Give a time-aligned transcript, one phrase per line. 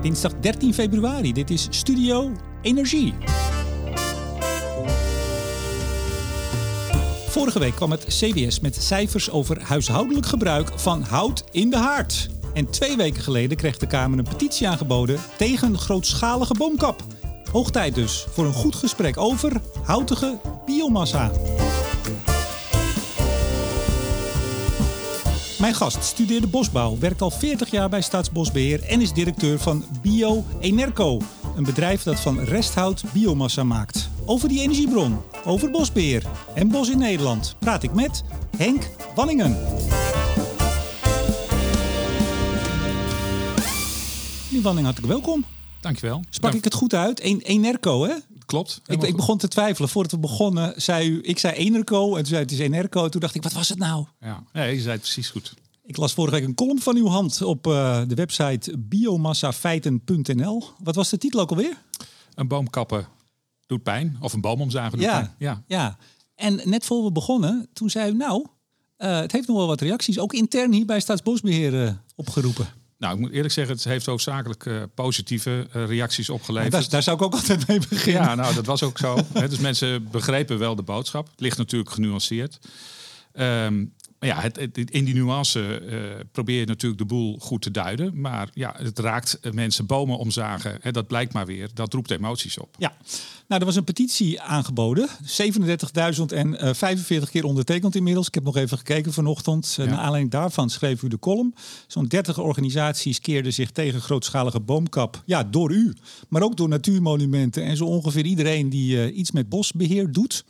[0.00, 1.32] Dinsdag 13 februari.
[1.32, 3.14] Dit is Studio Energie.
[7.28, 12.28] Vorige week kwam het CBS met cijfers over huishoudelijk gebruik van hout in de haard.
[12.54, 17.04] En twee weken geleden kreeg de Kamer een petitie aangeboden tegen grootschalige boomkap.
[17.52, 19.52] Hoog tijd dus voor een goed gesprek over
[19.84, 21.30] houtige biomassa.
[25.58, 30.44] Mijn gast studeerde bosbouw, werkt al 40 jaar bij Staatsbosbeheer en is directeur van Bio
[30.60, 31.20] Enerco,
[31.56, 34.10] een bedrijf dat van resthout biomassa maakt.
[34.24, 36.22] Over die energiebron, over bosbeheer
[36.54, 38.24] en bos in Nederland praat ik met
[38.56, 39.50] Henk Wanningen.
[44.46, 45.44] Meneer Wanningen, hartelijk welkom.
[45.80, 46.22] Dankjewel.
[46.30, 47.20] Sprak ik het goed uit?
[47.20, 48.14] En Enerco, hè?
[48.48, 48.80] Klopt.
[48.86, 49.88] Ik, ik, begon te twijfelen.
[49.88, 53.08] Voordat we begonnen, zei u, ik zei Enerco en toen zei het is Enerco.
[53.08, 54.06] Toen dacht ik, wat was het nou?
[54.20, 55.54] Ja, nee, je zei het precies goed.
[55.84, 60.64] Ik las vorige week een column van uw hand op uh, de website biomassafeiten.nl.
[60.78, 61.76] Wat was de titel ook alweer?
[62.34, 63.06] Een boom kappen
[63.66, 64.16] doet pijn.
[64.20, 65.34] Of een boom omzagen doet ja, pijn.
[65.38, 65.62] Ja.
[65.66, 65.98] ja.
[66.34, 68.46] En net voor we begonnen, toen zei u, nou,
[68.98, 72.68] uh, het heeft nog wel wat reacties, ook intern hier bij Staatsbosbeheer uh, opgeroepen.
[72.98, 76.72] Nou, ik moet eerlijk zeggen, het heeft hoofdzakelijk uh, positieve uh, reacties opgeleverd.
[76.72, 78.22] Daar, daar, zou ik ook altijd mee beginnen.
[78.22, 79.18] Ja, nou, dat was ook zo.
[79.48, 81.26] dus mensen begrepen wel de boodschap.
[81.30, 82.58] Het ligt natuurlijk genuanceerd.
[83.34, 86.00] Um, maar ja, het, het, in die nuance uh,
[86.32, 88.20] probeer je natuurlijk de boel goed te duiden.
[88.20, 90.78] Maar ja, het raakt mensen bomen omzagen.
[90.80, 91.70] Hè, dat blijkt maar weer.
[91.74, 92.74] Dat roept emoties op.
[92.78, 92.96] Ja,
[93.48, 95.08] nou, er was een petitie aangeboden.
[95.08, 95.14] 37.045
[97.30, 98.26] keer ondertekend inmiddels.
[98.26, 99.74] Ik heb nog even gekeken vanochtend.
[99.76, 99.84] Ja.
[99.84, 101.54] Naar aanleiding daarvan schreef u de column.
[101.86, 105.22] Zo'n 30 organisaties keerden zich tegen grootschalige boomkap.
[105.24, 105.94] Ja, door u.
[106.28, 107.64] Maar ook door natuurmonumenten.
[107.64, 110.44] En zo ongeveer iedereen die uh, iets met bosbeheer doet.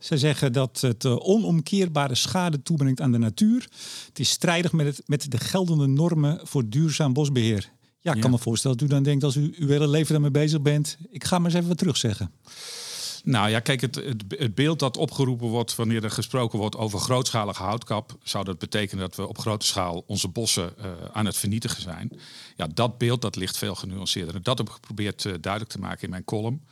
[0.00, 3.68] Ze zeggen dat het uh, onomkeerbare schade toebrengt aan de natuur.
[4.06, 7.70] Het is strijdig met, het, met de geldende normen voor duurzaam bosbeheer.
[8.00, 8.22] Ja, ik ja.
[8.22, 10.96] kan me voorstellen dat u dan denkt als u uw hele leven daarmee bezig bent.
[11.10, 12.30] Ik ga maar eens even wat terugzeggen.
[13.24, 16.98] Nou ja, kijk, het, het, het, beeld dat opgeroepen wordt wanneer er gesproken wordt over
[16.98, 21.36] grootschalige houtkap, zou dat betekenen dat we op grote schaal onze bossen uh, aan het
[21.36, 22.10] vernietigen zijn.
[22.56, 24.34] Ja, dat beeld dat ligt veel genuanceerder.
[24.34, 26.62] En dat heb ik geprobeerd uh, duidelijk te maken in mijn column.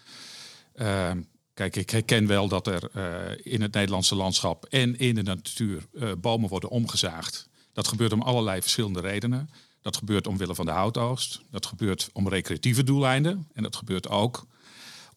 [0.77, 1.11] Uh,
[1.59, 5.87] Kijk, ik herken wel dat er uh, in het Nederlandse landschap en in de natuur
[5.93, 7.49] uh, bomen worden omgezaagd.
[7.73, 9.51] Dat gebeurt om allerlei verschillende redenen.
[9.83, 11.41] Dat gebeurt omwille van de houtoogst.
[11.51, 13.49] Dat gebeurt om recreatieve doeleinden.
[13.53, 14.47] En dat gebeurt ook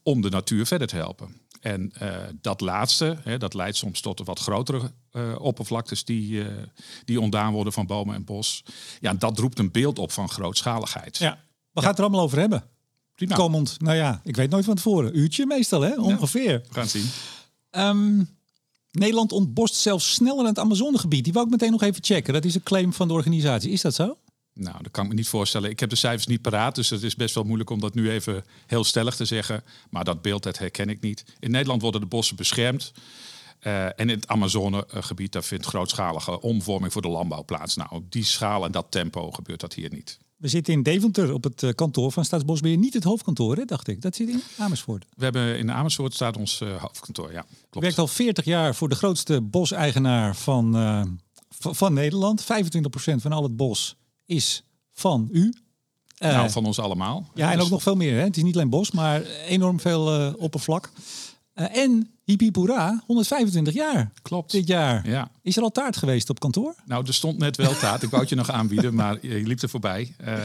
[0.03, 1.41] om de natuur verder te helpen.
[1.59, 4.91] En uh, dat laatste, hè, dat leidt soms tot wat grotere
[5.37, 6.45] oppervlaktes die,
[7.05, 8.63] die ontdaan worden van bomen en bos.
[8.99, 11.17] Ja, dat roept een beeld op van grootschaligheid.
[11.17, 12.63] Ja, we gaan het er allemaal over hebben.
[13.15, 13.35] Prima.
[13.35, 15.17] Komend, nou ja, ik weet nooit van tevoren.
[15.17, 15.95] Uurtje meestal, hè?
[15.95, 16.51] Ongeveer.
[16.51, 17.09] Ja, we gaan het zien.
[17.71, 18.29] Um,
[18.91, 21.23] Nederland ontbost zelfs sneller in het Amazonegebied.
[21.23, 22.33] Die wou ik meteen nog even checken.
[22.33, 23.71] Dat is een claim van de organisatie.
[23.71, 24.17] Is dat zo?
[24.53, 25.69] Nou, dat kan ik me niet voorstellen.
[25.69, 28.11] Ik heb de cijfers niet paraat, dus het is best wel moeilijk om dat nu
[28.11, 29.63] even heel stellig te zeggen.
[29.89, 31.23] Maar dat beeld, dat herken ik niet.
[31.39, 32.91] In Nederland worden de bossen beschermd.
[33.61, 37.75] Uh, en in het Amazonegebied, daar vindt grootschalige omvorming voor de landbouw plaats.
[37.75, 40.19] Nou, op die schaal en dat tempo gebeurt dat hier niet.
[40.41, 42.77] We zitten in Deventer op het kantoor van Staatsbosbeheer.
[42.77, 44.01] Niet het hoofdkantoor, hè, dacht ik.
[44.01, 45.05] Dat zit in Amersfoort.
[45.15, 47.41] We hebben in Amersfoort staat ons uh, hoofdkantoor, ja.
[47.41, 47.75] Klopt.
[47.75, 51.03] U werkt al 40 jaar voor de grootste boseigenaar van, uh,
[51.49, 52.43] van, Nederland.
[52.43, 52.45] 25%
[53.15, 54.63] van al het bos is
[54.93, 55.53] van u.
[56.19, 57.29] Uh, nou, van ons allemaal.
[57.33, 57.65] Ja, en dus...
[57.65, 58.17] ook nog veel meer.
[58.17, 58.23] Hè.
[58.23, 60.91] Het is niet alleen bos, maar enorm veel oppervlak.
[61.53, 62.51] En Hippie
[63.05, 64.11] 125 jaar.
[64.21, 64.51] Klopt.
[64.51, 65.09] Dit jaar.
[65.09, 65.31] Ja.
[65.41, 66.75] Is er al taart geweest op kantoor?
[66.85, 68.03] Nou, er stond net wel taart.
[68.03, 70.15] Ik wou het je nog aanbieden, maar je liep er voorbij.
[70.25, 70.37] Uh,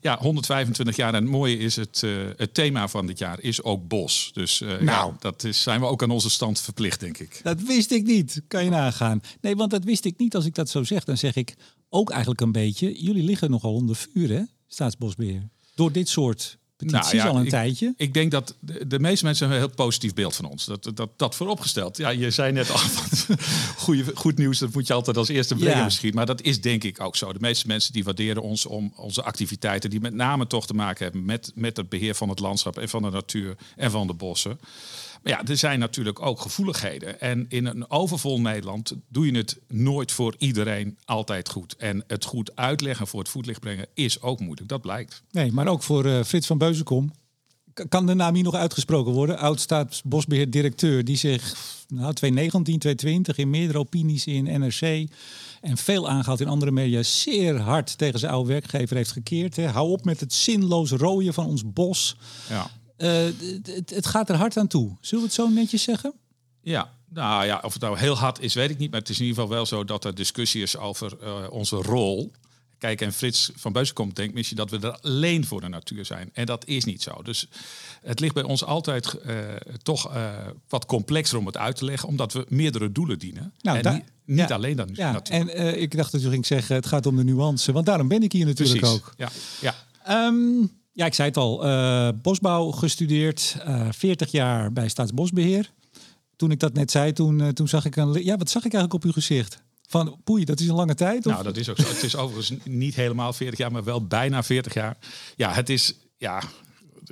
[0.00, 1.14] ja, 125 jaar.
[1.14, 4.30] En het mooie is, het, uh, het thema van dit jaar is ook bos.
[4.32, 4.82] Dus uh, nou.
[4.82, 7.40] ja, dat is, zijn we ook aan onze stand verplicht, denk ik.
[7.42, 8.42] Dat wist ik niet.
[8.48, 9.22] Kan je nagaan.
[9.40, 10.34] Nee, want dat wist ik niet.
[10.34, 11.54] Als ik dat zo zeg, dan zeg ik
[11.88, 13.02] ook eigenlijk een beetje...
[13.02, 14.42] Jullie liggen nogal onder vuur, hè?
[14.66, 15.48] Staatsbosbeheer.
[15.74, 17.94] Door dit soort petities nou ja, al een ik, tijdje.
[17.96, 20.64] Ik denk dat de, de, meeste mensen hebben een heel positief beeld van ons.
[20.64, 21.96] Dat, dat, dat vooropgesteld.
[21.96, 22.78] Ja, je zei net al,
[23.84, 25.84] goede, goed nieuws, dat moet je altijd als eerste brengen ja.
[25.84, 26.14] misschien.
[26.14, 27.32] Maar dat is denk ik ook zo.
[27.32, 29.90] De meeste mensen die waarderen ons om onze activiteiten...
[29.90, 32.78] die met name toch te maken hebben met, met het beheer van het landschap...
[32.78, 34.58] en van de natuur en van de bossen.
[35.22, 37.20] Maar ja, er zijn natuurlijk ook gevoeligheden.
[37.20, 41.76] En in een overvol Nederland doe je het nooit voor iedereen altijd goed.
[41.76, 44.68] En het goed uitleggen voor het voetlicht brengen is ook moeilijk.
[44.68, 45.22] Dat blijkt.
[45.30, 47.12] Nee, maar ook voor uh, Frits van Beuzenkom.
[47.88, 49.38] Kan de naam hier nog uitgesproken worden?
[49.38, 51.42] Oud-staatsbosbeheer-directeur die zich
[51.88, 55.08] nou, 2019, 2020 in meerdere opinies in NRC
[55.60, 59.56] en veel aangehaald in andere media zeer hard tegen zijn oude werkgever heeft gekeerd.
[59.56, 59.66] Hè.
[59.66, 62.16] Hou op met het zinloos rooien van ons bos.
[62.48, 62.70] Ja.
[63.00, 63.24] Uh,
[63.64, 64.96] het, het, gaat er hard aan toe.
[65.00, 66.12] Zullen we het zo netjes zeggen?
[66.62, 68.90] Ja, nou ja, of het nou heel hard is, weet ik niet.
[68.90, 71.76] Maar het is in ieder geval wel zo dat er discussie is over uh, onze
[71.76, 72.32] rol.
[72.78, 76.30] Kijk, en Frits van Beuzenkom denkt misschien dat we er alleen voor de natuur zijn.
[76.32, 77.22] En dat is niet zo.
[77.22, 77.48] Dus
[78.02, 79.36] het ligt bij ons altijd uh,
[79.82, 80.30] toch uh,
[80.68, 83.52] wat complexer om het uit te leggen, omdat we meerdere doelen dienen.
[83.60, 85.34] Nou, en niet, niet ja, alleen dan ja, natuur.
[85.34, 88.22] En ik dacht dat u ging zeggen, het gaat om de nuance, want daarom ben
[88.22, 88.96] ik hier natuurlijk Precies.
[88.96, 89.14] ook.
[89.16, 89.28] Ja,
[89.60, 89.74] ja.
[90.26, 91.58] Um, ja, ik zei het al,
[92.14, 93.56] bosbouw gestudeerd,
[93.90, 95.72] 40 jaar bij Staatsbosbeheer.
[96.36, 98.24] Toen ik dat net zei, toen, toen zag ik een.
[98.24, 99.62] Ja, wat zag ik eigenlijk op uw gezicht?
[99.86, 101.26] Van poei, dat is een lange tijd?
[101.26, 101.32] Of?
[101.32, 101.88] Nou, dat is ook zo.
[101.88, 104.96] Het is overigens niet helemaal 40 jaar, maar wel bijna 40 jaar.
[105.36, 105.94] Ja, het is.
[106.16, 106.42] Ja,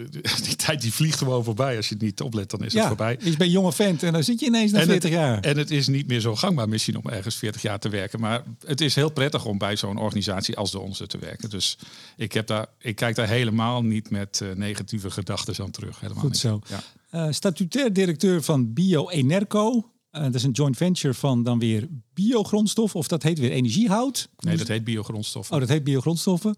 [0.47, 1.77] die tijd die vliegt gewoon voorbij.
[1.77, 3.19] Als je het niet oplet, dan is ja, het voorbij.
[3.21, 5.41] Je bent jonge vent en dan zit je ineens na 40 jaar.
[5.41, 8.21] En het is niet meer zo gangbaar misschien om ergens 40 jaar te werken.
[8.21, 11.51] Maar het is heel prettig om bij zo'n organisatie als de onze te werken.
[11.51, 11.79] Dus
[12.17, 16.01] ik, heb daar, ik kijk daar helemaal niet met uh, negatieve gedachten aan terug.
[16.01, 16.41] Helemaal Goed niet.
[16.41, 16.61] zo.
[16.69, 16.83] Ja.
[17.27, 19.91] Uh, statutair directeur van Bio Enerco.
[20.13, 24.29] Uh, dat is een joint venture van dan weer biogrondstof, of dat heet weer energiehout.
[24.37, 25.55] Nee, dat heet biogrondstoffen.
[25.55, 26.55] Oh, dat heet biogrondstoffen.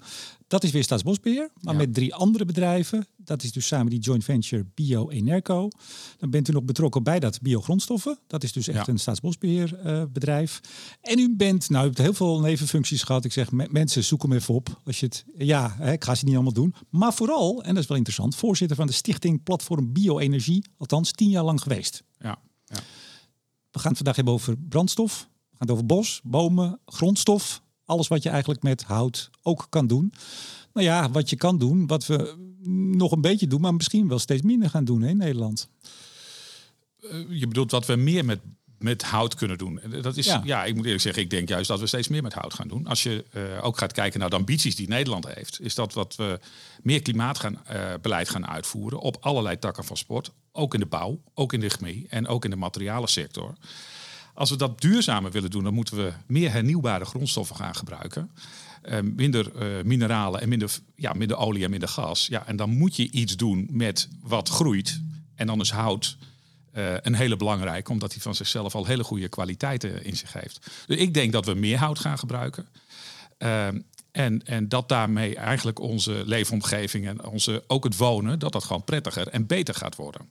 [0.47, 1.81] Dat is weer Staatsbosbeheer, maar ja.
[1.81, 3.06] met drie andere bedrijven.
[3.17, 5.69] Dat is dus samen die joint venture Bio Enerco.
[6.19, 8.19] Dan bent u nog betrokken bij dat biogrondstoffen.
[8.26, 8.93] Dat is dus echt ja.
[8.93, 10.61] een staatsbosbeheerbedrijf.
[10.62, 13.25] Uh, en u bent, nou, u hebt heel veel nevenfuncties gehad.
[13.25, 14.81] Ik zeg, mensen, zoek hem even op.
[14.85, 16.75] Als je het, ja, hè, ik ga ze niet allemaal doen.
[16.91, 20.64] Maar vooral, en dat is wel interessant, voorzitter van de stichting Platform Bioenergie.
[20.79, 22.02] Althans, tien jaar lang geweest.
[22.19, 22.38] Ja.
[22.67, 22.81] ja.
[23.70, 25.28] We gaan het vandaag hebben over brandstof.
[25.31, 27.62] We gaan het over bos, bomen, grondstof.
[27.84, 30.12] Alles wat je eigenlijk met hout ook kan doen.
[30.72, 32.49] Nou ja, wat je kan doen, wat we
[32.96, 35.69] nog een beetje doen, maar misschien wel steeds minder gaan doen in Nederland.
[37.28, 38.40] Je bedoelt wat we meer met,
[38.82, 39.81] met hout kunnen doen.
[40.03, 40.41] Dat is, ja.
[40.44, 40.65] ja.
[40.65, 42.87] ik moet eerlijk zeggen, ik denk juist dat we steeds meer met hout gaan doen.
[42.87, 46.17] Als je uh, ook gaat kijken naar de ambities die Nederland heeft, is dat wat
[46.17, 46.41] we
[46.82, 50.32] meer klimaatbeleid gaan, uh, gaan uitvoeren op allerlei takken van sport.
[50.53, 53.55] Ook in de bouw, ook in de chemie en ook in de materialensector.
[54.35, 58.31] Als we dat duurzamer willen doen, dan moeten we meer hernieuwbare grondstoffen gaan gebruiken.
[58.85, 62.26] Uh, minder uh, mineralen en minder, ja, minder olie en minder gas.
[62.26, 65.00] Ja, en dan moet je iets doen met wat groeit.
[65.35, 66.17] En dan is hout
[66.75, 70.70] uh, een hele belangrijke, omdat hij van zichzelf al hele goede kwaliteiten in zich heeft.
[70.87, 72.69] Dus ik denk dat we meer hout gaan gebruiken.
[74.12, 78.84] en, en dat daarmee eigenlijk onze leefomgeving en onze, ook het wonen, dat dat gewoon
[78.84, 80.28] prettiger en beter gaat worden.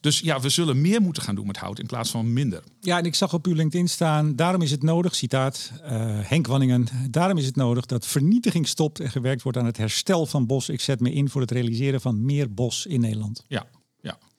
[0.00, 2.62] Dus ja, we zullen meer moeten gaan doen met hout in plaats van minder.
[2.80, 5.88] Ja, en ik zag op uw LinkedIn staan, daarom is het nodig, citaat uh,
[6.22, 10.26] Henk Wanningen, daarom is het nodig dat vernietiging stopt en gewerkt wordt aan het herstel
[10.26, 10.68] van bos.
[10.68, 13.44] Ik zet me in voor het realiseren van meer bos in Nederland.
[13.48, 13.66] Ja,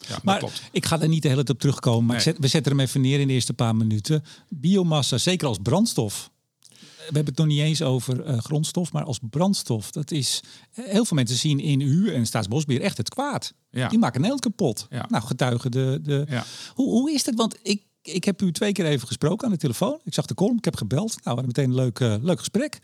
[0.07, 0.61] ja, maar klopt.
[0.71, 2.23] ik ga er niet de hele tijd op terugkomen, maar nee.
[2.23, 4.23] zet, we zetten hem even neer in de eerste paar minuten.
[4.50, 6.31] Biomassa, zeker als brandstof,
[7.07, 9.91] we hebben het nog niet eens over uh, grondstof, maar als brandstof.
[9.91, 13.53] Dat is, heel veel mensen zien in u en Staatsbosbeheer echt het kwaad.
[13.69, 13.88] Ja.
[13.88, 14.88] Die maken Nederland kapot.
[14.89, 15.05] Ja.
[15.09, 16.00] Nou, getuigen de...
[16.03, 16.44] de Ja.
[16.73, 17.35] hoe, hoe is het?
[17.35, 20.00] Want ik, ik heb u twee keer even gesproken aan de telefoon.
[20.03, 21.09] Ik zag de column, ik heb gebeld.
[21.09, 22.79] Nou, we hadden meteen een leuk, uh, leuk gesprek.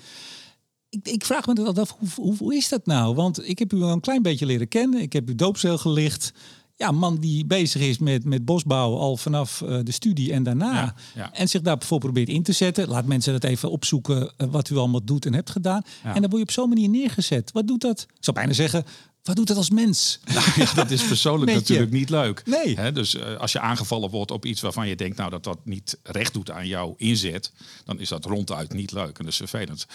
[0.90, 3.16] Ik, ik, vraag me dat af, hoe, hoe, hoe, is dat nou?
[3.16, 5.02] Want ik heb u al een klein beetje leren kennen.
[5.02, 6.34] Ik heb u doopcel gelicht.
[6.80, 10.74] Ja, man die bezig is met, met bosbouw al vanaf uh, de studie en daarna.
[10.74, 11.34] Ja, ja.
[11.34, 12.88] En zich daarvoor probeert in te zetten.
[12.88, 15.82] Laat mensen dat even opzoeken uh, wat u allemaal doet en hebt gedaan.
[16.04, 16.16] Ja.
[16.16, 17.52] En dan word je op zo'n manier neergezet.
[17.52, 18.02] Wat doet dat?
[18.02, 18.86] Ik zou bijna zeggen,
[19.24, 20.20] wat doet dat als mens?
[20.34, 22.44] Nou, ja, dat is persoonlijk natuurlijk niet leuk.
[22.46, 22.76] Nee.
[22.76, 25.60] Hè, dus uh, als je aangevallen wordt op iets waarvan je denkt nou, dat dat
[25.64, 27.52] niet recht doet aan jouw inzet,
[27.86, 29.88] dan is dat ronduit niet leuk en dat is vervelend.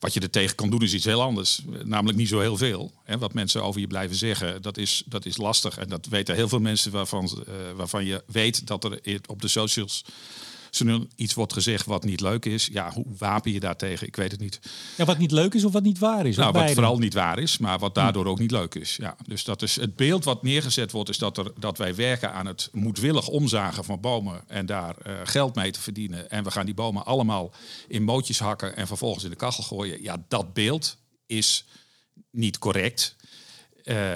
[0.00, 1.62] Wat je er tegen kan doen is iets heel anders.
[1.84, 2.92] Namelijk niet zo heel veel.
[3.04, 3.18] Hè.
[3.18, 5.78] Wat mensen over je blijven zeggen, dat is, dat is lastig.
[5.78, 9.48] En dat weten heel veel mensen waarvan, uh, waarvan je weet dat er op de
[9.48, 10.04] socials
[11.16, 12.68] iets wordt gezegd wat niet leuk is.
[12.72, 14.06] Ja, hoe wapen je daartegen?
[14.06, 14.60] Ik weet het niet.
[14.96, 16.36] Ja, wat niet leuk is of wat niet waar is?
[16.36, 18.96] Nou, wat vooral niet waar is, maar wat daardoor ook niet leuk is.
[18.96, 22.32] Ja, dus dat is het beeld wat neergezet wordt, is dat, er, dat wij werken
[22.32, 26.30] aan het moedwillig omzagen van bomen en daar uh, geld mee te verdienen.
[26.30, 27.52] En we gaan die bomen allemaal
[27.88, 30.02] in mootjes hakken en vervolgens in de kachel gooien.
[30.02, 30.96] Ja, dat beeld
[31.26, 31.64] is
[32.30, 33.16] niet correct.
[33.84, 34.12] Uh,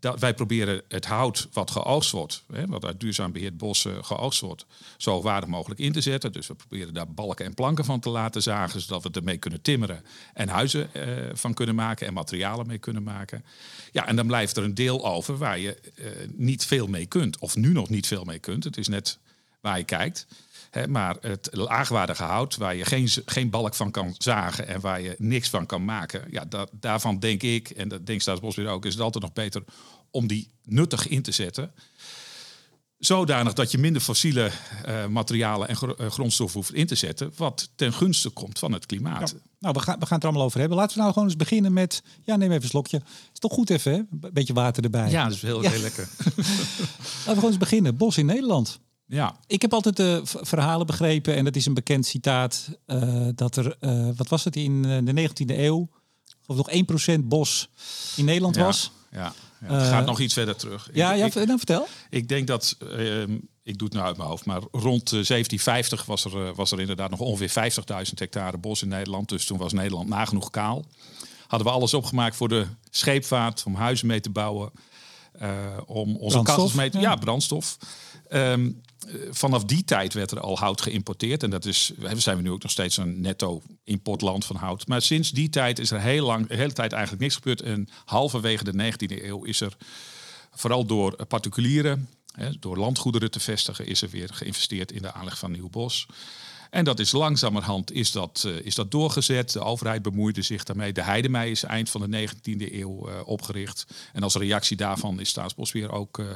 [0.00, 4.66] wij proberen het hout wat geoogst wordt, hè, wat uit duurzaam beheerd bossen geoogst wordt,
[4.96, 6.32] zo hoogwaardig mogelijk in te zetten.
[6.32, 9.60] Dus we proberen daar balken en planken van te laten zagen, zodat we ermee kunnen
[9.60, 13.44] timmeren en huizen uh, van kunnen maken en materialen mee kunnen maken.
[13.92, 17.38] Ja, en dan blijft er een deel over waar je uh, niet veel mee kunt,
[17.38, 18.64] of nu nog niet veel mee kunt.
[18.64, 19.18] Het is net
[19.60, 20.26] waar je kijkt.
[20.88, 25.14] Maar het laagwaardige hout, waar je geen, geen balk van kan zagen en waar je
[25.18, 28.92] niks van kan maken, ja, dat, daarvan denk ik, en dat denkt Staatsbosbeheer ook, is
[28.92, 29.64] het altijd nog beter
[30.10, 31.72] om die nuttig in te zetten.
[32.98, 34.50] Zodanig dat je minder fossiele
[34.88, 38.72] uh, materialen en gr uh, grondstoffen hoeft in te zetten, wat ten gunste komt van
[38.72, 39.30] het klimaat.
[39.30, 39.36] Ja.
[39.58, 40.78] Nou, we gaan, we gaan het er allemaal over hebben.
[40.78, 42.02] Laten we nou gewoon eens beginnen met.
[42.22, 43.02] Ja, neem even een slokje.
[43.32, 43.98] Is toch goed even, hè?
[43.98, 45.10] Een beetje water erbij.
[45.10, 45.70] Ja, dat is heel, ja.
[45.70, 46.08] heel lekker.
[46.24, 46.44] Laten
[47.24, 47.96] we gewoon eens beginnen.
[47.96, 48.80] Bos in Nederland.
[49.06, 49.36] Ja.
[49.46, 53.76] Ik heb altijd de verhalen begrepen, en dat is een bekend citaat, uh, dat er,
[53.80, 55.88] uh, wat was het, in de 19e eeuw,
[56.46, 57.68] of nog 1% bos
[58.16, 58.90] in Nederland was.
[59.10, 59.74] Ja, ja.
[59.74, 60.88] het gaat nog iets verder terug.
[60.92, 61.86] Ja, ja dan vertel.
[62.10, 66.24] Ik denk dat, ehm, ik doe het nou uit mijn hoofd, maar rond 1750 was
[66.24, 67.72] er, was er inderdaad nog ongeveer
[68.08, 69.28] 50.000 hectare bos in Nederland.
[69.28, 70.84] Dus toen was Nederland nagenoeg kaal
[71.46, 74.70] hadden we alles opgemaakt voor de scheepvaart, om huizen mee te bouwen,
[75.86, 76.98] om onze kastels mee te...
[76.98, 77.76] Ja, brandstof.
[78.32, 78.80] Um,
[79.30, 81.42] vanaf die tijd werd er al hout geïmporteerd.
[81.42, 84.86] En dat is, zijn we nu ook nog steeds een netto importland van hout.
[84.86, 87.62] Maar sinds die tijd is er heel lang, de hele tijd eigenlijk niks gebeurd.
[87.62, 89.76] En halverwege de 19e eeuw is er
[90.50, 95.38] vooral door particulieren, hè, door landgoederen te vestigen, is er weer geïnvesteerd in de aanleg
[95.38, 96.06] van nieuw bos.
[96.76, 99.52] En dat is langzamerhand is dat, uh, is dat doorgezet.
[99.52, 100.92] De overheid bemoeide zich daarmee.
[100.92, 103.86] De Heidemei is eind van de 19e eeuw uh, opgericht.
[104.12, 106.26] En als reactie daarvan is Staatsbosbeheer ook uh,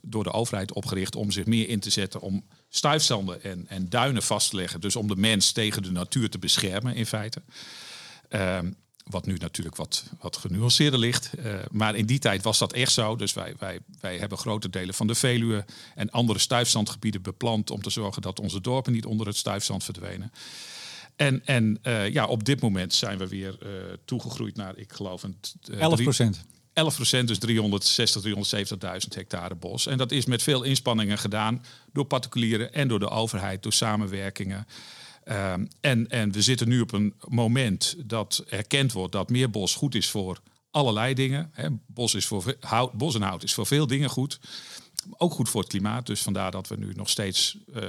[0.00, 4.22] door de overheid opgericht om zich meer in te zetten om stuifzanden en, en duinen
[4.22, 4.80] vast te leggen.
[4.80, 7.42] Dus om de mens tegen de natuur te beschermen in feite.
[9.12, 11.30] Wat nu natuurlijk wat, wat genuanceerder ligt.
[11.38, 13.16] Uh, maar in die tijd was dat echt zo.
[13.16, 15.64] Dus wij, wij, wij hebben grote delen van de Veluwe
[15.94, 20.32] en andere stuifzandgebieden beplant om te zorgen dat onze dorpen niet onder het stuifzand verdwenen.
[21.16, 23.68] En, en uh, ja, op dit moment zijn we weer uh,
[24.04, 25.36] toegegroeid naar, ik geloof, een
[25.78, 26.44] 11 procent.
[26.72, 29.86] 11 procent, dus 360, 370.000 hectare bos.
[29.86, 34.66] En dat is met veel inspanningen gedaan door particulieren en door de overheid, door samenwerkingen.
[35.24, 39.74] Um, en, en we zitten nu op een moment dat erkend wordt dat meer bos
[39.74, 41.50] goed is voor allerlei dingen.
[41.52, 41.68] Hè.
[41.86, 44.40] Bos, is voor hout, bos en hout is voor veel dingen goed.
[45.16, 46.06] Ook goed voor het klimaat.
[46.06, 47.82] Dus vandaar dat we nu nog steeds uh,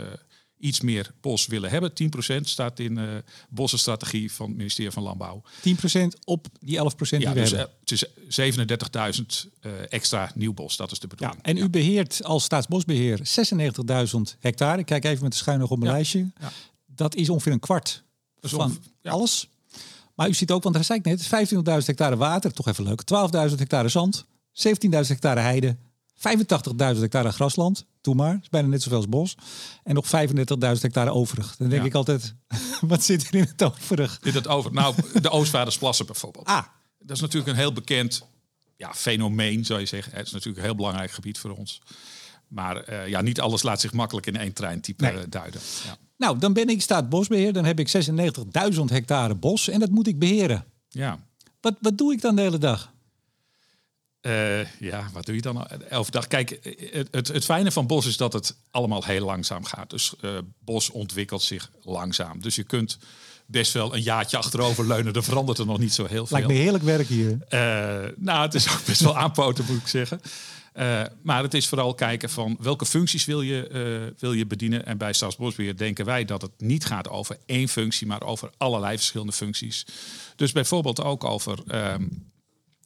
[0.59, 1.91] iets meer bos willen hebben.
[1.91, 5.43] 10% staat in de uh, bossenstrategie van het ministerie van Landbouw.
[5.69, 5.71] 10%
[6.23, 7.75] op die 11% die ja, we dus, hebben?
[7.79, 8.05] Het is
[9.45, 11.39] 37.000 uh, extra nieuw bos, dat is de bedoeling.
[11.43, 14.79] Ja, en u beheert als staatsbosbeheer 96.000 hectare.
[14.79, 15.95] Ik kijk even met de schuin nog op mijn ja.
[15.95, 16.31] lijstje.
[16.95, 18.03] Dat is ongeveer een kwart
[18.41, 19.49] van alles.
[20.15, 21.25] Maar u ziet ook, want daar zei ik net,
[21.81, 23.01] 25.000 hectare water, toch even leuk.
[23.49, 25.77] 12.000 hectare zand, 17.000 hectare heide,
[26.15, 27.85] 85.000 hectare grasland.
[28.01, 29.35] Doe maar, is bijna net zoveel als bos.
[29.83, 31.55] En nog 35.000 hectare overig.
[31.55, 32.35] Dan denk ik altijd,
[32.81, 34.19] wat zit er in het overig?
[34.21, 36.45] In het over, nou, de Oostvaardersplassen bijvoorbeeld.
[36.45, 36.63] Ah.
[36.99, 38.23] Dat is natuurlijk een heel bekend
[38.77, 40.13] ja, fenomeen, zou je zeggen.
[40.15, 41.81] Het is natuurlijk een heel belangrijk gebied voor ons.
[42.47, 45.29] Maar uh, ja, niet alles laat zich makkelijk in één treintype nee.
[45.29, 45.61] duiden.
[45.85, 45.97] Ja.
[46.17, 47.53] Nou, dan ben ik staatsbosbeheer.
[47.53, 48.05] Dan heb ik
[48.75, 50.65] 96.000 hectare bos en dat moet ik beheren.
[50.89, 51.19] Ja.
[51.61, 52.91] Wat, wat doe ik dan de hele dag?
[54.21, 56.27] Uh, ja, wat doe je dan elf dag?
[56.27, 56.59] Kijk,
[56.91, 59.89] het, het, het, fijne van bos is dat het allemaal heel langzaam gaat.
[59.89, 62.41] Dus uh, bos ontwikkelt zich langzaam.
[62.41, 62.97] Dus je kunt
[63.45, 65.13] best wel een jaartje achterover leunen.
[65.13, 66.37] Er verandert er nog niet zo heel veel.
[66.37, 67.31] Lijkt me heerlijk werk hier.
[67.31, 70.21] Uh, nou, het is ook best wel aanpoten, moet ik zeggen.
[70.73, 74.85] Uh, maar het is vooral kijken van welke functies wil je, uh, wil je bedienen.
[74.85, 78.95] En bij Staatsbosbeheer denken wij dat het niet gaat over één functie, maar over allerlei
[78.95, 79.85] verschillende functies.
[80.35, 81.59] Dus bijvoorbeeld ook over
[81.93, 82.31] um,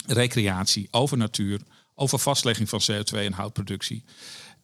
[0.05, 1.61] recreatie, over natuur,
[1.95, 4.03] over vastlegging van CO2 en houtproductie.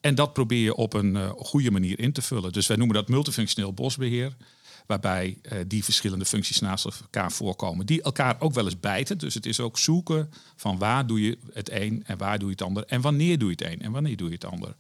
[0.02, 2.52] En dat probeer je op een uh, goede manier in te vullen.
[2.52, 4.36] Dus wij noemen dat multifunctioneel bosbeheer
[4.86, 9.18] waarbij uh, die verschillende functies naast elkaar voorkomen, die elkaar ook wel eens bijten.
[9.18, 12.54] Dus het is ook zoeken van waar doe je het een en waar doe je
[12.54, 14.76] het ander en wanneer doe je het een en wanneer doe je het ander.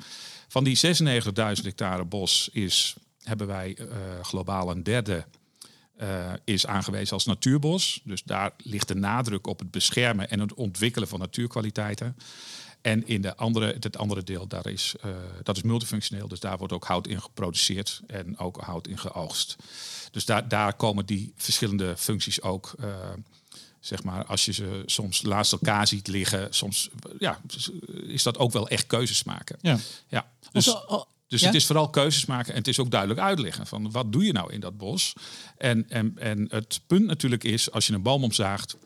[0.47, 3.87] Van die 96.000 hectare bos is, hebben wij uh,
[4.21, 5.25] globaal een derde
[6.01, 8.01] uh, is aangewezen als natuurbos.
[8.03, 12.15] Dus daar ligt de nadruk op het beschermen en het ontwikkelen van natuurkwaliteiten.
[12.83, 15.11] En in de andere, het andere deel, daar is, uh,
[15.43, 16.27] dat is multifunctioneel.
[16.27, 19.55] Dus daar wordt ook hout in geproduceerd en ook hout in geoogst.
[20.11, 22.73] Dus daar, daar komen die verschillende functies ook.
[22.79, 22.95] Uh,
[23.79, 27.41] zeg maar, als je ze soms naast elkaar ziet liggen, soms ja,
[28.07, 29.57] is dat ook wel echt keuzes maken.
[29.61, 29.77] Ja.
[30.07, 30.31] ja.
[30.51, 30.75] Dus,
[31.27, 31.47] dus ja?
[31.47, 34.33] het is vooral keuzes maken en het is ook duidelijk uitleggen van wat doe je
[34.33, 35.13] nou in dat bos.
[35.57, 38.77] En, en, en het punt natuurlijk is, als je een boom omzaagt,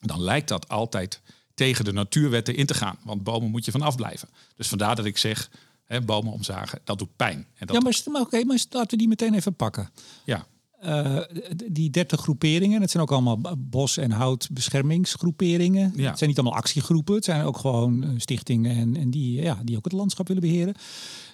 [0.00, 1.20] dan lijkt dat altijd
[1.56, 2.98] tegen de natuurwetten in te gaan.
[3.04, 4.28] Want bomen moet je van afblijven.
[4.56, 5.50] Dus vandaar dat ik zeg,
[5.84, 7.46] hè, bomen omzagen, dat doet pijn.
[7.54, 9.90] En dat ja, maar, maar oké, maar laten we die meteen even pakken.
[10.24, 10.46] Ja.
[10.84, 11.18] Uh,
[11.66, 15.92] die 30 groeperingen, het zijn ook allemaal bos- en houtbeschermingsgroeperingen.
[15.94, 16.08] Ja.
[16.08, 19.60] Het zijn niet allemaal actiegroepen, het zijn ook gewoon eh, stichtingen en, en die, ja,
[19.64, 20.74] die ook het landschap willen beheren.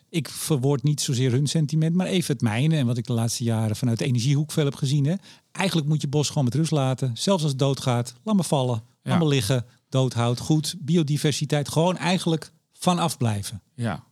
[0.08, 2.76] Ik verwoord niet zozeer hun sentiment, maar even het mijne.
[2.76, 5.04] En wat ik de laatste jaren vanuit de energiehoek veel heb gezien.
[5.04, 5.14] Hè.
[5.52, 7.10] Eigenlijk moet je bos gewoon met rust laten.
[7.14, 12.52] Zelfs als het doodgaat, laat me vallen, laat me liggen doodhout, goed, biodiversiteit, gewoon eigenlijk
[12.72, 13.62] vanaf blijven.
[13.74, 14.04] Ja.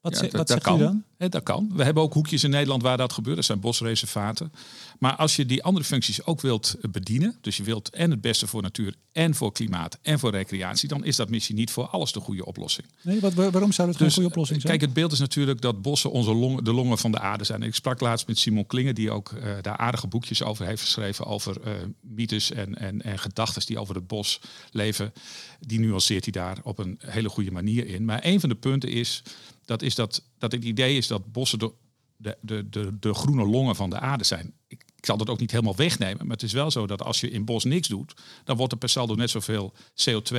[0.00, 0.78] Wat, Ja, dat- dat zegt u kan.
[0.78, 1.02] dan?
[1.30, 1.70] Dat kan.
[1.74, 3.36] We hebben ook hoekjes in Nederland waar dat gebeurt.
[3.36, 4.52] Dat zijn bosreservaten.
[4.98, 8.46] Maar als je die andere functies ook wilt bedienen, dus je wilt en het beste
[8.46, 12.12] voor natuur en voor klimaat en voor recreatie, dan is dat misschien niet voor alles
[12.12, 12.86] de goede oplossing.
[13.02, 14.72] Nee, wat, waar- waarom zou dat Dus goede oplossing zijn?
[14.72, 17.62] kijk, het beeld is natuurlijk dat bossen onze longen, de longen van de aarde zijn.
[17.62, 21.26] Ik sprak laatst met Simon Klinger, die ook eh, daar aardige boekjes over heeft geschreven.
[21.26, 24.40] Over eh, mythes en, en, en gedachten die over het bos
[24.70, 25.12] leven.
[25.60, 28.04] Die nuanceert hij daar op een hele goede manier in.
[28.04, 29.22] Maar een van de punten is
[29.68, 31.72] dat, is dat, dat het idee is dat bossen de,
[32.16, 34.52] de, de, de, groene longen van de aarde zijn.
[34.66, 36.26] Ik, ik zal dat ook niet helemaal wegnemen.
[36.26, 38.78] Maar het is wel zo dat als je in bos niks doet, dan wordt er
[38.78, 40.38] per saldo net zoveel CO2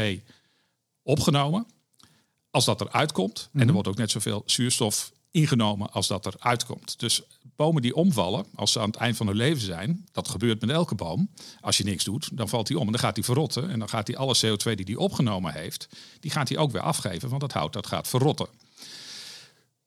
[1.03, 1.67] opgenomen
[2.51, 3.49] als dat eruit komt.
[3.53, 6.99] En er wordt ook net zoveel zuurstof ingenomen als dat eruit komt.
[6.99, 7.21] Dus
[7.55, 10.69] bomen die omvallen, als ze aan het eind van hun leven zijn, dat gebeurt met
[10.69, 11.29] elke boom.
[11.61, 13.69] Als je niks doet, dan valt hij om en dan gaat hij verrotten.
[13.69, 15.87] En dan gaat hij alle CO2 die hij opgenomen heeft,
[16.19, 18.47] die gaat hij ook weer afgeven, want dat hout dat gaat verrotten.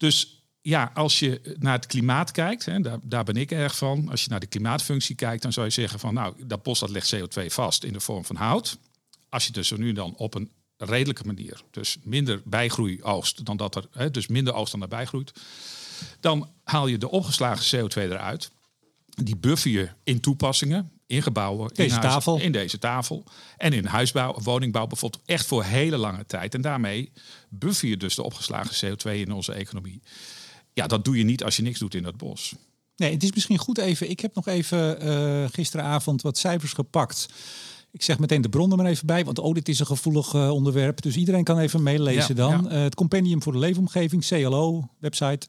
[0.03, 4.09] Dus ja, als je naar het klimaat kijkt, hè, daar, daar ben ik erg van.
[4.11, 6.91] Als je naar de klimaatfunctie kijkt, dan zou je zeggen van nou, dat bos dat
[6.91, 8.79] legt CO2 vast in de vorm van hout.
[9.29, 13.77] Als je dus nu dan op een redelijke manier, dus minder bijgroei oogst dan dat
[13.77, 15.33] er, hè, dus minder oogst dan er bijgroeit,
[16.21, 18.51] dan haal je de opgeslagen CO2 eruit.
[19.07, 22.41] Die buffer je in toepassingen, in gebouwen, in, huizen- tafel.
[22.41, 23.25] in deze tafel.
[23.57, 26.55] En in huisbouw, woningbouw bijvoorbeeld echt voor hele lange tijd.
[26.55, 27.13] En daarmee
[27.49, 30.03] buffer je dus de opgeslagen CO2 in onze economie.
[30.73, 32.55] Ja, dat doe je niet als je niks doet in dat bos.
[32.97, 34.11] Nee, het is misschien goed even.
[34.11, 37.29] Ik heb nog even eh, gisteravond wat cijfers gepakt.
[37.91, 40.35] Ik zeg meteen de bron er maar even bij, want oh, dit is een gevoelig
[40.35, 41.03] eh, onderwerp.
[41.03, 42.63] Dus iedereen kan even meelezen Ja, dan.
[42.65, 42.71] ja.
[42.71, 45.47] Eh, het Compendium voor de Leefomgeving, CLO, website.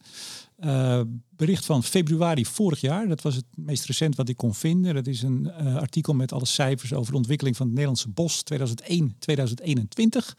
[0.64, 3.08] Eh, bericht van februari vorig jaar.
[3.08, 4.94] Dat was het meest recent wat ik kon vinden.
[4.94, 8.44] Dat is een eh, artikel met alle cijfers over de ontwikkeling van het Nederlandse bos
[8.44, 10.36] 2001-2021.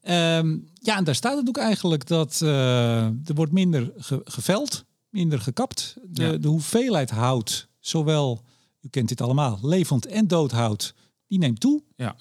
[0.00, 4.84] Ehm, ja, en daar staat het ook eigenlijk dat eh, er wordt minder ge- geveld,
[5.08, 5.96] minder gekapt.
[6.08, 6.36] De, Ja.
[6.36, 8.42] de hoeveelheid hout, zowel,
[8.80, 10.94] u kent dit allemaal, levend en dood hout,
[11.26, 11.82] die neemt toe.
[11.96, 12.16] Ja,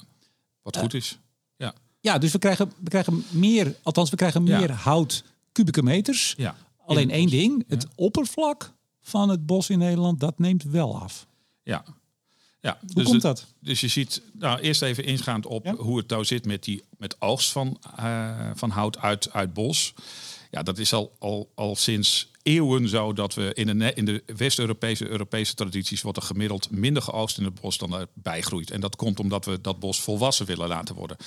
[0.61, 1.19] wat goed is.
[1.57, 4.59] Ja, Ja, dus we krijgen, we krijgen meer, althans we krijgen Ja.
[4.59, 6.33] meer hout kubieke meters.
[6.37, 6.55] ja.
[6.89, 11.27] Alleen één ding, het oppervlak van het bos in Nederland, dat neemt wel af.
[11.63, 11.83] Ja.
[12.61, 13.45] Ja, Hoe dus komt het- dat?
[13.59, 15.75] Dus je ziet, nou eerst even ingaand op Ja.
[15.75, 19.93] hoe het nou zit met, die, met oogst van, eh, van hout uit, uit bos.
[20.51, 24.23] Ja, dat is al, al, al sinds eeuwen zo dat we in de, in de
[24.37, 28.71] West-Europese Europese tradities wordt er gemiddeld minder geoogst in het bos dan er bijgroeit.
[28.71, 31.17] En dat komt omdat we dat bos volwassen willen laten worden.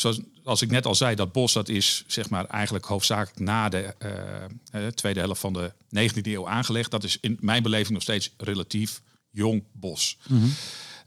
[0.00, 3.68] Zoals als ik net al zei, dat bos dat is zeg maar eigenlijk hoofdzakelijk na
[3.68, 6.90] de eh, eh, tweede helft van de 19e eeuw aangelegd.
[6.90, 10.18] Dat is in mijn beleving nog steeds relatief jong bos.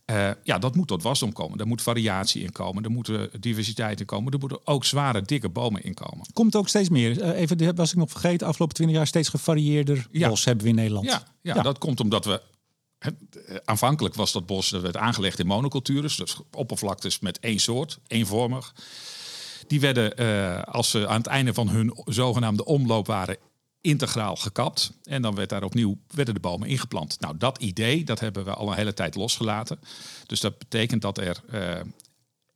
[0.06, 1.60] Eh, ja, dat moet tot wasdom komen.
[1.60, 2.84] Er moet variatie in komen.
[2.84, 4.34] Er moet diversiteit in komen.
[4.34, 6.26] Er moeten ook zware, dikke bomen in komen.
[6.34, 7.34] Komt ook steeds meer.
[7.34, 10.30] Even, was ik nog vergeten, afgelopen 20 jaar steeds gevarieerder Ja.
[10.30, 11.06] bos hebben we in Nederland.
[11.06, 11.62] Ja, ja, Ja.
[11.62, 12.42] dat komt omdat we.
[13.02, 18.00] Eh, Aanvankelijk was dat bos dat werd aangelegd in monocultures, dus oppervlaktes met één soort,
[18.08, 18.74] eenvormig.
[19.68, 23.38] Die werden, eh, als ze aan het einde van hun zogenaamde omloop waren,
[23.82, 24.92] integraal gekapt.
[25.04, 27.20] En dan werd daar opnieuw werden de bomen ingeplant.
[27.20, 29.80] Nou, dat idee dat hebben we al een hele tijd losgelaten.
[30.26, 31.80] Dus dat betekent dat er, eh,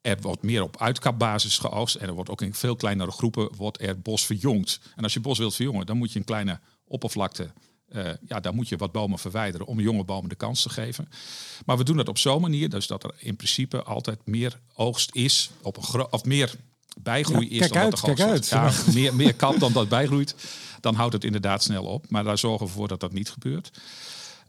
[0.01, 1.95] er wordt meer op uitkapbasis geoogst.
[1.95, 4.79] En er wordt ook in veel kleinere groepen wordt er bos verjongd.
[4.95, 7.51] En als je bos wilt verjongen, dan moet je een kleine oppervlakte.
[7.87, 11.09] Eh, ja, daar moet je wat bomen verwijderen om jonge bomen de kans te geven.
[11.65, 15.15] Maar we doen dat op zo'n manier, dus dat er in principe altijd meer oogst
[15.15, 16.55] is, op een of meer
[17.01, 18.47] bijgroei Ja, is kijk dan uit, dat er kijk uit.
[18.47, 20.35] Ja, meer, meer kap dan dat bijgroeit,
[20.79, 22.09] dan houdt het inderdaad snel op.
[22.09, 23.79] Maar daar zorgen we voor dat dat niet gebeurt.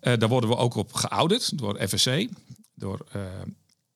[0.01, 2.27] Eh, daar worden we ook op geaudit door FSC.
[2.75, 3.23] Door, eh,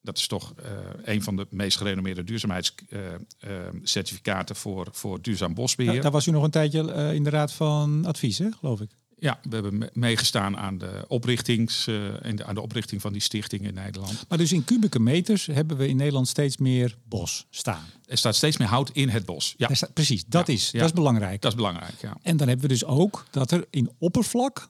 [0.02, 0.54] dat is toch
[1.02, 5.94] een van de meest gerenommeerde duurzaamheidscertificaten voor, voor duurzaam bosbeheer.
[5.94, 8.90] Ja, daar was u nog een tijdje in de raad van advies, hè, geloof ik.
[9.20, 13.12] Ja, we hebben me- meegestaan aan de, oprichtings, eh, en de, aan de oprichting van
[13.12, 14.24] die stichting in Nederland.
[14.28, 17.84] Maar dus in kubieke meters hebben we in Nederland steeds meer bos staan.
[18.06, 19.54] Er staat steeds meer hout in het bos.
[19.56, 20.78] Ja, staat- precies, dat, Ja, is, ja.
[20.78, 21.40] dat is belangrijk.
[21.40, 21.94] dat is belangrijk.
[22.00, 22.16] Ja.
[22.22, 24.68] En dan hebben we dus ook dat er in oppervlak...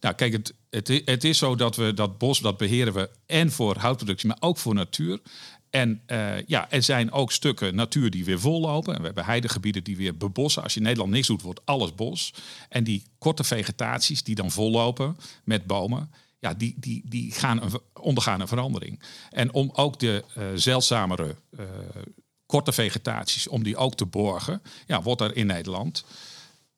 [0.00, 3.52] Nou, kijk, het, het, het is zo dat we dat bos, dat beheren we en
[3.52, 5.20] voor houtproductie, maar ook voor natuur.
[5.72, 8.94] En eh, ja, er zijn ook stukken natuur die weer vollopen.
[8.94, 10.62] En we hebben heidegebieden die weer bebossen.
[10.62, 12.34] Als je in Nederland niks doet, wordt alles bos.
[12.68, 17.70] En die korte vegetaties die dan vollopen met bomen, ja, die, die, die gaan een,
[17.92, 19.00] ondergaan een verandering.
[19.30, 21.64] En om ook de eh, zeldzamere eh,
[22.46, 26.04] korte vegetaties, om die ook te borgen, ja, wordt er in Nederland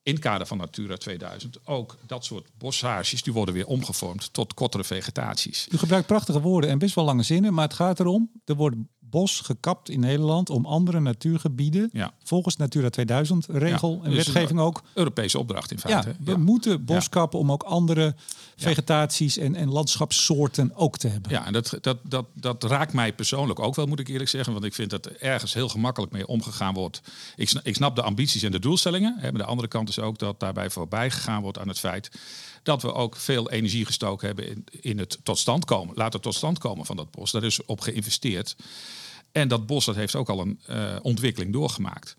[0.04, 4.54] in het kader van Natura 2000 ook dat soort bossages die worden weer omgevormd tot
[4.54, 5.68] kortere vegetaties.
[5.70, 8.76] U gebruikt prachtige woorden en best wel lange zinnen, maar het gaat erom, er wordt
[9.14, 12.12] bos gekapt in Nederland om andere natuurgebieden, Ja.
[12.24, 14.82] volgens Natura 2000 regel Ja, en dus wetgeving ook.
[14.94, 16.16] Europese opdracht in Ja, feite.
[16.24, 18.14] we moeten bos kappen om ook andere
[18.56, 21.30] vegetaties en, en landschapssoorten ook te hebben.
[21.30, 24.52] Ja, en dat, dat, dat, dat raakt mij persoonlijk ook wel, moet ik eerlijk zeggen.
[24.52, 27.00] Want ik vind dat er ergens heel gemakkelijk mee omgegaan wordt.
[27.36, 29.16] Ik snap, ik snap de ambities en de doelstellingen.
[29.18, 32.10] Hè, maar de andere kant is ook dat daarbij voorbij gegaan wordt aan het feit
[32.62, 35.94] dat we ook veel energie gestoken hebben in, in het tot stand komen.
[35.96, 37.30] Laten tot stand komen van dat bos.
[37.30, 38.56] Daar is op geïnvesteerd.
[39.34, 42.16] En dat bos dat heeft ook al een eh, ontwikkeling doorgemaakt.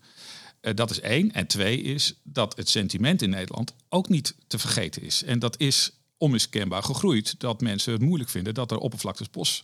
[0.60, 1.32] Eh, dat is één.
[1.32, 5.22] En twee is dat het sentiment in Nederland ook niet te vergeten is.
[5.22, 7.34] En dat is onmiskenbaar gegroeid.
[7.40, 9.62] Dat mensen het moeilijk vinden dat er oppervlaktes bos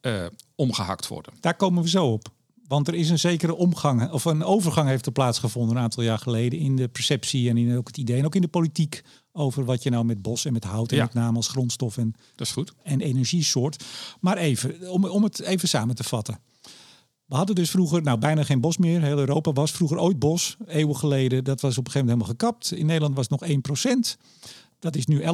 [0.00, 1.32] eh, omgehakt worden.
[1.40, 2.28] Daar komen we zo op.
[2.68, 6.18] Want er is een zekere omgang, of een overgang heeft er plaatsgevonden een aantal jaar
[6.18, 9.64] geleden in de perceptie en in ook het idee en ook in de politiek over
[9.64, 11.02] wat je nou met bos en met hout en Ja.
[11.04, 12.72] met name als grondstof en, Dat is goed.
[12.82, 13.84] en energiesoort.
[14.20, 16.38] Maar even, om, om het even samen te vatten.
[17.32, 19.02] We hadden dus vroeger, nou bijna geen bos meer.
[19.02, 21.44] Heel Europa was vroeger ooit bos, eeuwen geleden.
[21.44, 22.78] Dat was op een gegeven moment helemaal gekapt.
[22.80, 24.16] In Nederland was het nog 1%.
[24.78, 25.24] Dat is nu 11%.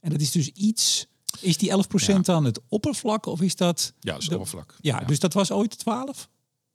[0.00, 1.06] En dat is dus iets...
[1.40, 1.70] Is die
[2.16, 3.92] 11% dan het oppervlak of is dat...
[4.00, 4.76] Ja, dat is de- oppervlak.
[4.80, 6.28] Ja, dus dat was ooit 12?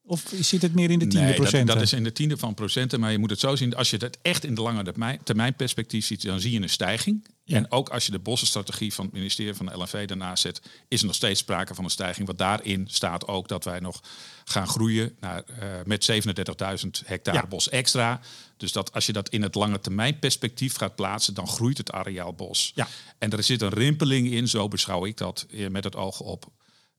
[0.04, 1.67] Of zit het meer in de tiende Nee, procenten?
[1.67, 3.00] dat, dat is in de tiende van procenten.
[3.00, 3.76] Maar je moet het zo zien.
[3.76, 6.69] Als je het echt in de lange termijn, termijn perspectief ziet, dan zie je een
[6.69, 7.28] stijging.
[7.47, 7.55] Ja.
[7.55, 10.99] En ook als je de bossenstrategie van het ministerie van de LNV daarnaast zet, is
[10.99, 12.25] er nog steeds sprake van een stijging.
[12.27, 14.01] Want daarin staat ook dat wij nog
[14.45, 17.47] gaan groeien naar, eh, met 37.000 hectare Ja.
[17.47, 18.19] bos extra.
[18.57, 21.91] Dus dat als je dat in het lange termijn perspectief gaat plaatsen, dan groeit het
[21.91, 22.71] areaal bos.
[22.75, 22.88] Ja.
[23.17, 26.45] En er zit een rimpeling in, zo beschouw ik dat, eh, met het oog op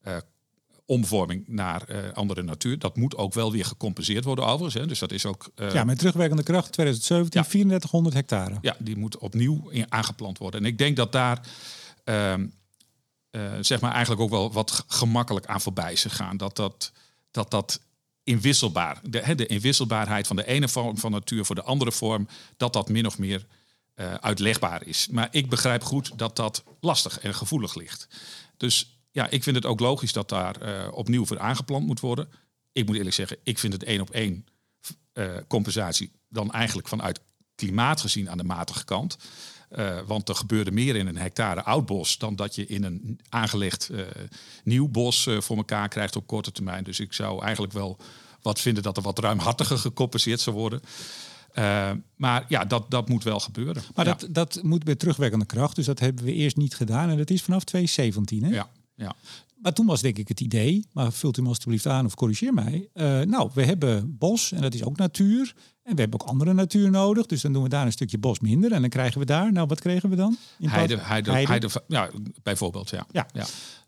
[0.01, 0.17] eh,
[0.89, 2.79] omvorming naar eh, andere natuur.
[2.79, 4.73] Dat moet ook wel weer gecompenseerd worden overigens.
[4.73, 4.87] Hè.
[4.87, 5.49] Dus dat is ook...
[5.55, 7.47] eh, Ja, met terugwerkende kracht 2017, Ja.
[7.47, 8.57] 3400 hectare.
[8.61, 10.59] ja, die moet opnieuw in, aangeplant worden.
[10.61, 11.47] En ik denk dat daar
[12.03, 12.47] ehm,
[13.29, 16.37] eh, zeg maar eigenlijk ook wel wat gemakkelijk aan voorbij is gegaan.
[16.37, 16.91] Dat dat,
[17.31, 17.79] dat, dat
[18.23, 22.27] inwisselbaar, de, hè, de inwisselbaarheid van de ene vorm van natuur voor de andere vorm,
[22.57, 23.45] dat dat min of meer
[24.19, 25.07] uitlegbaar is.
[25.11, 28.07] Maar ik begrijp goed dat dat lastig en gevoelig ligt.
[28.57, 32.29] Dus ja, ik vind het ook logisch dat daar eh, opnieuw voor aangeplant moet worden.
[32.71, 34.45] Ik moet eerlijk zeggen, ik vind het één op één
[35.13, 37.21] eh, compensatie dan eigenlijk vanuit
[37.55, 39.17] klimaat gezien aan de matige kant.
[39.69, 43.19] Eh, want er gebeurde meer in een hectare oud bos dan dat je in een
[43.29, 43.89] aangelegd
[44.63, 46.83] nieuw bos voor elkaar krijgt op korte termijn.
[46.83, 47.97] Dus ik zou eigenlijk wel
[48.41, 50.81] wat vinden dat er wat ruimhartiger gecompenseerd zou worden.
[52.15, 53.83] Maar ja, dat, dat moet wel gebeuren.
[53.95, 54.13] Maar ja.
[54.13, 55.75] dat, dat moet met terugwerkende kracht.
[55.75, 57.09] Dus dat hebben we eerst niet gedaan.
[57.09, 58.43] En dat is vanaf 2017.
[58.43, 58.49] Hè?
[58.49, 59.15] Ja, ja.
[59.61, 62.53] Maar toen was denk ik het idee, maar vult u me alstublieft aan of corrigeer
[62.53, 62.89] mij.
[62.93, 65.53] Eh, nou, we hebben bos en dat is ook natuur.
[65.83, 67.25] En we hebben ook andere natuur nodig.
[67.25, 68.71] Dus dan doen we daar een stukje bos minder.
[68.71, 70.37] En dan krijgen we daar, nou wat kregen we dan?
[70.59, 72.09] In Heide, heide, heide, ja,
[72.43, 73.07] bijvoorbeeld, ja.
[73.11, 73.27] Ja.
[73.33, 73.45] ja.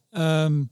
[0.10, 0.64] Ehm,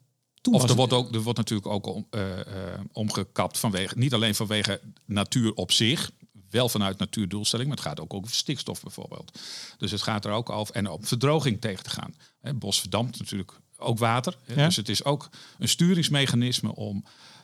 [0.42, 4.14] toen Of er wordt, ook, er wordt natuurlijk ook om, eh, eh, omgekapt vanwege, niet
[4.14, 6.12] alleen vanwege natuur op zich,
[6.50, 9.40] wel vanuit natuurdoelstelling, maar het gaat ook over stikstof bijvoorbeeld.
[9.78, 12.16] Dus het gaat er ook over en om verdroging tegen te gaan.
[12.40, 14.38] Hè, bos verdampt natuurlijk ook water.
[14.46, 14.66] Ja.
[14.66, 17.04] Dus het is ook een sturingsmechanisme om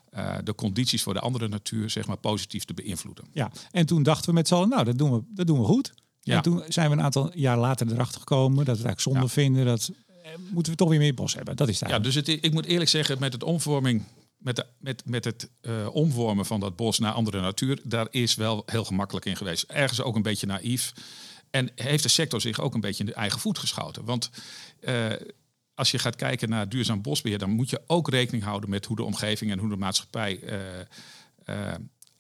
[0.10, 3.26] eh, de condities voor de andere natuur zeg maar, positief te beïnvloeden.
[3.32, 5.66] Ja, en toen dachten we met z'n allen, nou, dat doen we, dat doen we
[5.66, 5.94] goed.
[6.22, 6.36] Ja.
[6.36, 9.20] En toen zijn we een aantal jaar later erachter gekomen dat we het eigenlijk zonde
[9.20, 9.28] Ja.
[9.28, 9.66] vinden.
[9.66, 9.92] Dat
[10.24, 11.56] eh, moeten we toch weer meer bos hebben.
[11.56, 14.04] Dat is het Ja, dus het, ik moet eerlijk zeggen, met het omvorming,
[14.38, 18.36] met, de, met, met het eh, omvormen van dat bos naar andere natuur, daar is
[18.36, 19.64] wel heel gemakkelijk in geweest.
[19.64, 20.94] Ergens ook een beetje naïef.
[21.50, 24.06] En heeft de sector zich ook een beetje in de eigen voet geschoten.
[24.06, 24.30] Want
[25.76, 28.96] als je gaat kijken naar duurzaam bosbeheer, dan moet je ook rekening houden met hoe
[28.96, 30.80] de omgeving en hoe de maatschappij eh,
[31.46, 31.76] eh,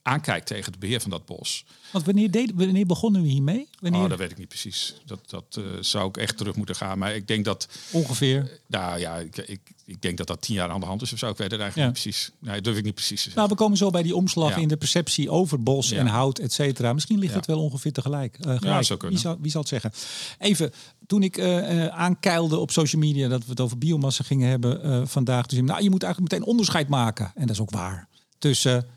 [0.05, 1.65] aankijkt tegen het beheer van dat bos.
[1.91, 3.69] Want wanneer, deed, wanneer begonnen we hiermee?
[3.79, 4.95] Wanneer Oh, dat weet ik niet precies.
[5.05, 6.97] Dat, dat eh, zou ik echt terug moeten gaan.
[6.97, 8.59] Maar ik denk dat ongeveer?
[8.67, 11.19] nou ja, ik, ik, ik denk dat dat tien jaar aan de hand is of
[11.19, 11.29] zo.
[11.29, 11.93] Ik weet het eigenlijk Ja.
[11.93, 12.31] niet precies.
[12.39, 13.37] Nee, durf ik niet precies te zeggen.
[13.41, 14.61] Nou, we komen zo bij die omslag Ja.
[14.61, 15.97] in de perceptie over bos Ja.
[15.97, 16.93] en hout, et cetera.
[16.93, 17.37] Misschien ligt Ja.
[17.37, 18.37] het wel ongeveer tegelijk.
[18.39, 18.85] eh, gelijk.
[18.85, 19.17] zou kunnen.
[19.19, 19.91] Wie, zal, wie zal het zeggen?
[20.39, 20.71] Even,
[21.07, 25.45] toen ik eh aankeilde op social media dat we het over biomassa gingen hebben vandaag.
[25.45, 27.31] Dus nou, je moet eigenlijk meteen onderscheid maken.
[27.35, 28.07] En dat is ook waar.
[28.37, 28.87] Tussen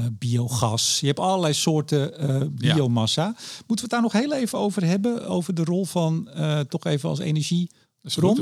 [0.00, 1.00] eh, biogas.
[1.00, 3.24] Je hebt allerlei soorten eh, biomassa.
[3.26, 5.26] Moeten we het daar nog heel even over hebben?
[5.26, 7.70] Over de rol van eh, toch even als energie.
[8.18, 8.40] Goed.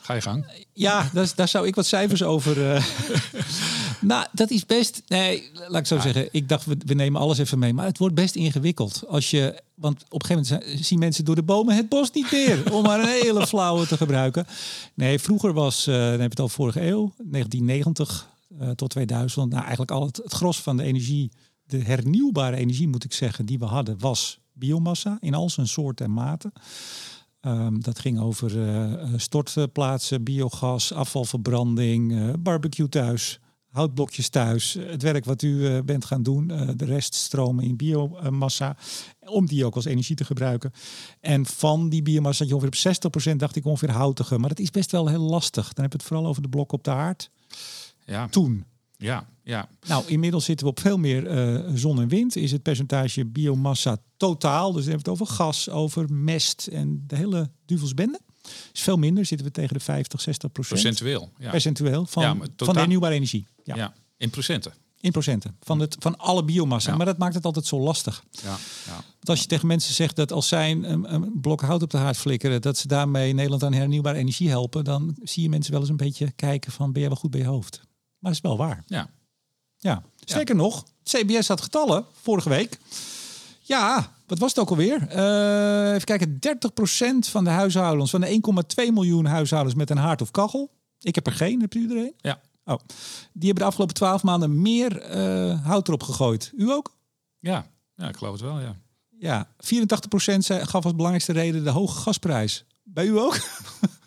[0.00, 0.46] Ga je gang.
[0.72, 2.56] Ja, daar, daar zou ik wat cijfers over.
[4.00, 5.02] nou, dat is best.
[5.06, 6.28] Nee, laat ik zo zeggen.
[6.30, 7.72] Ik dacht, we, we nemen alles even mee.
[7.72, 9.02] Maar het wordt best ingewikkeld.
[9.08, 12.32] Als je, want op een gegeven moment zien mensen door de bomen het bos niet
[12.32, 12.72] meer.
[12.72, 14.46] om maar een hele flauwe te gebruiken.
[14.94, 19.50] Nee, vroeger was, dan heb je het al vorige eeuw, 1990 eh, tot 2000.
[19.50, 21.32] Nou, eigenlijk al het, het gros van de energie,
[21.66, 26.06] de hernieuwbare energie moet ik zeggen, die we hadden, was biomassa in al zijn soorten
[26.06, 26.52] en maten.
[27.40, 33.40] Ehm, dat ging over eh, stortplaatsen, biogas, afvalverbranding, barbecue thuis,
[33.70, 38.76] houtblokjes thuis, het werk wat u bent gaan doen, de rest stromen in biomassa,
[39.26, 40.72] om die ook als energie te gebruiken.
[41.20, 44.70] En van die biomassa je ongeveer op 60% dacht ik ongeveer houtige, maar dat is
[44.70, 45.72] best wel heel lastig.
[45.72, 47.30] Dan heb je het vooral over de blok op de haard.
[48.04, 48.28] Ja.
[48.28, 48.64] Toen.
[48.96, 49.68] Ja, ja.
[49.86, 52.36] Nou, inmiddels zitten we op veel meer uh, zon en wind.
[52.36, 57.16] Is het percentage biomassa totaal, dus we hebben het over gas, over mest en de
[57.16, 58.20] hele duvelsbende.
[58.72, 60.80] Is veel minder, zitten we tegen de 50, 60 procent.
[60.80, 61.50] Percentueel, ja.
[61.50, 63.46] Percentueel van, ja, van de hernieuwbare energie.
[63.64, 63.76] Ja.
[63.76, 64.74] ja, in procenten.
[65.00, 66.96] In procenten van, het, van alle biomassa.
[66.96, 68.24] Maar dat maakt het altijd zo lastig.
[68.30, 68.92] Ja, ja.
[68.92, 71.96] Want als je tegen mensen zegt dat als zij een, een, blok hout op de
[71.96, 75.80] haard flikkeren, dat ze daarmee Nederland aan hernieuwbare energie helpen, dan zie je mensen wel
[75.80, 77.80] eens een beetje kijken van ben je wel goed bij je hoofd.
[78.24, 78.84] Maar dat is wel waar.
[78.86, 79.10] Ja.
[79.76, 80.02] Ja.
[80.24, 82.78] Zeker nog, CBS had getallen vorige week.
[83.60, 85.16] Ja, wat was het ook alweer?
[85.16, 86.38] Uh, even kijken,
[87.26, 88.40] 30% van de huishoudens, van de
[88.86, 90.70] 1,2 miljoen huishoudens met een haard of kachel.
[91.00, 92.14] Ik heb er geen, hebt u er een?
[92.16, 92.40] Ja.
[92.64, 92.78] Oh.
[93.32, 96.52] Die hebben de afgelopen 12 maanden meer uh, hout erop gegooid.
[96.56, 96.96] U ook?
[97.38, 98.76] Ja, ja ik geloof het wel, ja.
[99.18, 99.48] Ja, 84%
[100.46, 102.64] gaf als belangrijkste reden de hoge gasprijs.
[102.82, 103.38] Bij u ook?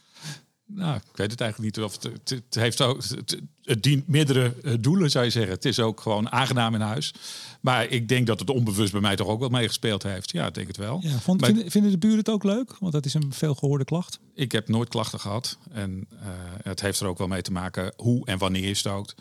[0.70, 1.86] Nou, ik weet het eigenlijk niet.
[1.86, 5.54] Of het, het, heeft ook, het, het, dient meerdere eh, doelen, zou je zeggen.
[5.54, 7.14] Het is ook gewoon aangenaam in huis.
[7.62, 10.32] Maar ik denk dat het onbewust bij mij toch ook wel meegespeeld heeft.
[10.32, 11.00] Ja, ik denk het wel.
[11.02, 12.78] Ja, vond, vinden, vinden, de buren het ook leuk?
[12.80, 14.20] Want dat is een veel gehoorde klacht.
[14.34, 15.58] Ik heb nooit klachten gehad.
[15.72, 16.20] En uh,
[16.64, 19.16] het heeft er ook wel mee te maken hoe en wanneer je stookt.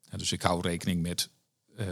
[0.00, 1.28] Ja, dus ik hou rekening met
[1.78, 1.86] uh,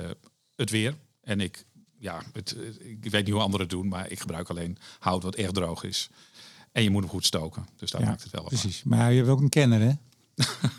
[0.57, 0.94] het weer.
[1.23, 1.64] En ik,
[1.99, 5.35] ja, het, ik weet niet hoe anderen het doen, maar ik gebruik alleen hout wat
[5.35, 6.11] erg droog is.
[6.72, 7.66] En je moet hem goed stoken.
[7.76, 8.83] Dus daar maakt het wel Precies.
[8.85, 9.92] Maar je hebt ook een kenner, hè?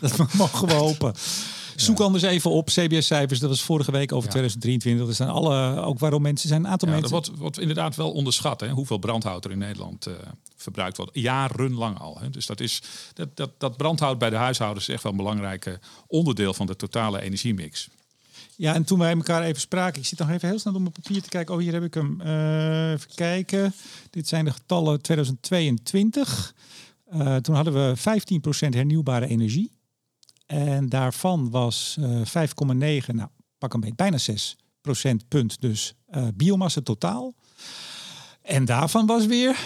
[0.00, 1.14] dat mogen we hopen.
[1.76, 3.40] Zoek anders even op CBS-cijfers.
[3.40, 5.08] Dat was vorige week over 2023.
[5.08, 6.64] Er zijn alle, ook waarom mensen zijn.
[6.64, 7.12] Een aantal ja, mensen.
[7.12, 8.60] Dat wordt, wordt inderdaad wel onderschat.
[8.60, 8.70] Hè?
[8.70, 10.14] Hoeveel brandhout er in Nederland uh,
[10.56, 11.14] verbruikt wordt.
[11.14, 12.18] Jarenlang al.
[12.20, 12.30] Hè?
[12.30, 12.82] Dus dat, is,
[13.14, 16.76] dat, dat, dat brandhout bij de huishoudens is echt wel een belangrijk onderdeel van de
[16.76, 17.88] totale energiemix.
[18.56, 20.92] Ja, en toen wij elkaar even spraken, ik zit nog even heel snel op mijn
[20.92, 21.54] papier te kijken.
[21.54, 22.20] Oh, hier heb ik hem.
[22.20, 23.74] Uh, even kijken.
[24.10, 26.54] Dit zijn de getallen 2022.
[27.14, 29.70] Uh, toen hadden we 15% hernieuwbare energie.
[30.46, 33.28] En daarvan was uh, 5,9, nou
[33.58, 35.94] pak een beetje, bijna 6 procentpunt dus
[36.34, 37.34] biomassa totaal.
[38.42, 39.56] En daarvan was weer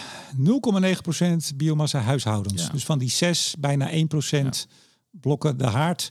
[1.50, 2.62] 0,9% biomassa huishoudens.
[2.62, 2.68] Ja.
[2.68, 3.92] Dus van die 6, bijna 1%
[4.28, 4.50] ja.
[5.10, 6.10] blokken de haard.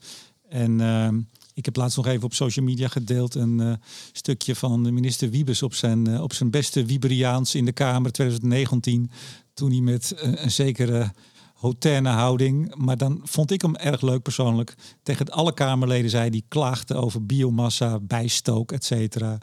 [0.49, 1.19] En ehm,
[1.55, 3.73] ik heb laatst nog even op social media gedeeld een uh,
[4.11, 8.11] stukje van de minister Wiebes op zijn, uh, op zijn beste Wiberiaans in de Kamer
[8.11, 9.11] 2019.
[9.53, 11.11] Toen hij met uh, een zekere
[11.53, 16.45] hoterne houding, maar dan vond ik hem erg leuk persoonlijk, tegen alle Kamerleden zei die
[16.47, 19.37] klaagden over biomassa, bijstook, et cetera.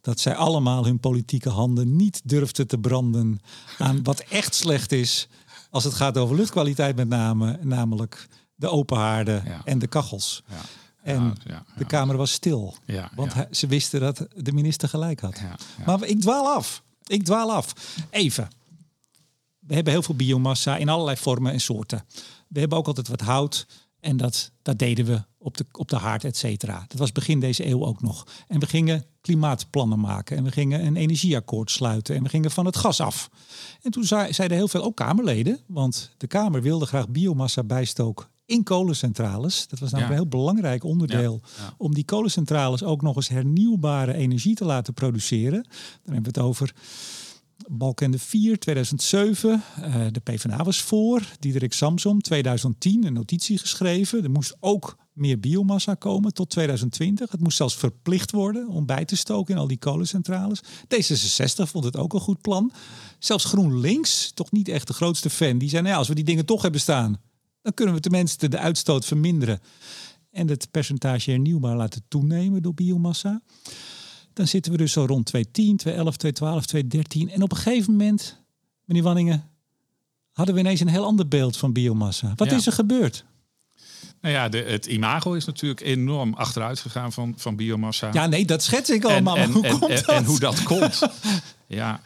[0.00, 3.40] Dat zij allemaal hun politieke handen niet durfden te branden
[3.78, 5.28] aan wat echt slecht is
[5.70, 9.60] als het gaat over luchtkwaliteit met name, namelijk de open haarden ja.
[9.64, 10.42] en de kachels.
[10.48, 10.60] Ja.
[11.06, 12.74] En ja, ja, de Kamer was stil.
[13.14, 15.40] want ze wisten dat de minister gelijk had.
[15.86, 16.82] Maar ik dwaal af.
[17.06, 17.72] Ik dwaal af.
[18.10, 18.48] Even.
[19.58, 22.04] We hebben heel veel biomassa in allerlei vormen en soorten.
[22.48, 23.66] We hebben ook altijd wat hout.
[24.00, 26.84] En dat, dat deden we op de, op de haard, et cetera.
[26.88, 28.26] Dat was begin deze eeuw ook nog.
[28.48, 30.36] En we gingen klimaatplannen maken.
[30.36, 32.16] En we gingen een energieakkoord sluiten.
[32.16, 33.30] En we gingen van het gas af.
[33.82, 35.60] En toen zeiden heel veel, ook Kamerleden...
[35.66, 39.66] want de Kamer wilde graag biomassa bijstook in kolencentrales.
[39.68, 41.40] Dat was namelijk een heel belangrijk onderdeel
[41.76, 45.62] om die kolencentrales ook nog eens hernieuwbare energie te laten produceren.
[45.62, 46.74] Dan hebben we het over
[47.68, 49.62] Balkende 4, 2007.
[49.80, 51.22] Uh, de PvdA was voor.
[51.38, 54.24] Diederik Samsom, 2010, een notitie geschreven.
[54.24, 57.30] Er moest ook meer biomassa komen tot 2020.
[57.30, 60.62] Het moest zelfs verplicht worden om bij te stoken in al die kolencentrales.
[60.64, 62.72] D66 vond het ook een goed plan.
[63.18, 66.24] Zelfs GroenLinks, toch niet echt de grootste fan, die zei: nou ja, als we die
[66.24, 67.20] dingen toch hebben staan,
[67.66, 69.60] dan kunnen we tenminste de uitstoot verminderen
[70.30, 73.42] en het percentage hernieuwbaar laten toenemen door biomassa.
[74.32, 77.30] Dan zitten we dus zo rond 2010, 2011, 2012, 2013.
[77.30, 78.42] En op een gegeven moment,
[78.84, 79.50] meneer Wanningen,
[80.32, 82.32] hadden we ineens een heel ander beeld van biomassa.
[82.36, 83.24] Wat is er gebeurd?
[84.20, 88.10] Nou ja, de, het imago is natuurlijk enorm achteruit gegaan van, van biomassa.
[88.12, 89.36] Ja, nee, dat schets ik allemaal.
[89.36, 90.08] En, hoe komt dat?
[90.08, 91.00] en hoe dat komt.
[91.66, 92.00] ja,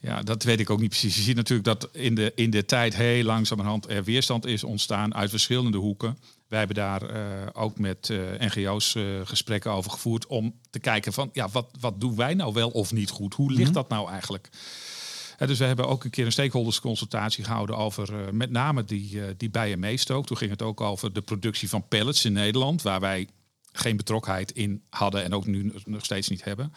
[0.00, 1.16] ja, dat weet ik ook niet precies.
[1.16, 5.14] Je ziet natuurlijk dat in de, in de tijd heel langzamerhand er weerstand is ontstaan
[5.14, 6.18] uit verschillende hoeken.
[6.48, 11.12] Wij hebben daar uh, ook met uh, NGO's uh, gesprekken over gevoerd om te kijken
[11.12, 13.34] van ja, wat, wat doen wij nou wel of niet goed?
[13.34, 13.74] Hoe ligt mm -hmm.
[13.74, 14.48] dat nou eigenlijk?
[15.38, 19.78] dus we hebben ook een keer een stakeholdersconsultatie gehouden over met name die, die bijen
[19.78, 20.26] meestook.
[20.26, 23.28] Toen ging het ook over de productie van pellets in Nederland, waar wij
[23.72, 26.72] geen betrokkenheid in hadden en ook nu nog steeds niet hebben.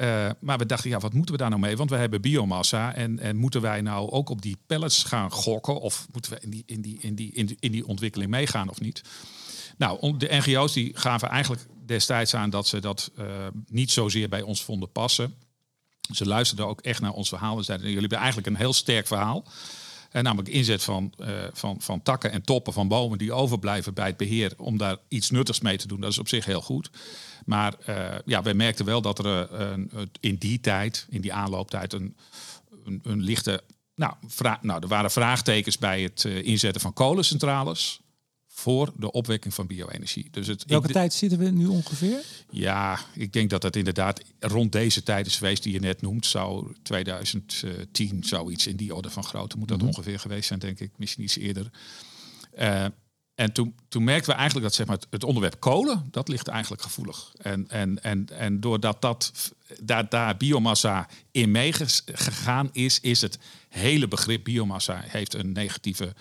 [0.00, 1.76] Uh, maar we dachten, ja, wat moeten we daar nou mee?
[1.76, 2.94] Want we hebben biomassa.
[2.94, 5.80] En, en moeten wij nou ook op die pellets gaan gokken?
[5.80, 8.68] Of moeten we in die, in die, in die, in die, in die ontwikkeling meegaan
[8.68, 9.02] of niet?
[9.76, 13.24] Nou, de NGO's die gaven eigenlijk destijds aan dat ze dat uh,
[13.66, 15.34] niet zozeer bij ons vonden passen.
[16.12, 17.56] Ze luisterden ook echt naar ons verhaal.
[17.56, 19.44] Ze zeiden, jullie hebben eigenlijk een heel sterk verhaal.
[20.10, 24.06] En namelijk inzet van, uh, van, van takken en toppen van bomen die overblijven bij
[24.06, 26.00] het beheer om daar iets nuttigs mee te doen.
[26.00, 26.90] Dat is op zich heel goed.
[27.44, 29.90] Maar uh, ja, wij merkten wel dat er een,
[30.20, 32.16] in die tijd, in die aanlooptijd, een,
[32.84, 33.62] een, een lichte.
[33.94, 34.14] Nou,
[34.60, 38.00] nou, er waren vraagtekens bij het inzetten van kolencentrales
[38.58, 40.28] voor de opwekking van bio-energie.
[40.30, 42.24] Dus het, Welke tijd zitten we nu ongeveer?
[42.50, 46.26] Ja, ik denk dat dat inderdaad rond deze tijd is geweest die je net noemt.
[46.26, 49.86] Zou 2010 zoiets in die orde van grootte moet dat mhm.
[49.86, 50.90] ongeveer geweest zijn, denk ik.
[50.96, 51.70] Misschien iets eerder.
[52.58, 52.84] Uh,
[53.34, 56.82] en toen, toen merkten we eigenlijk dat zeg maar, het onderwerp kolen, dat ligt eigenlijk
[56.82, 57.32] gevoelig.
[57.36, 64.08] En, en, en, en doordat dat, daar, daar biomassa in meegegaan is, is het hele
[64.08, 66.14] begrip biomassa heeft een negatieve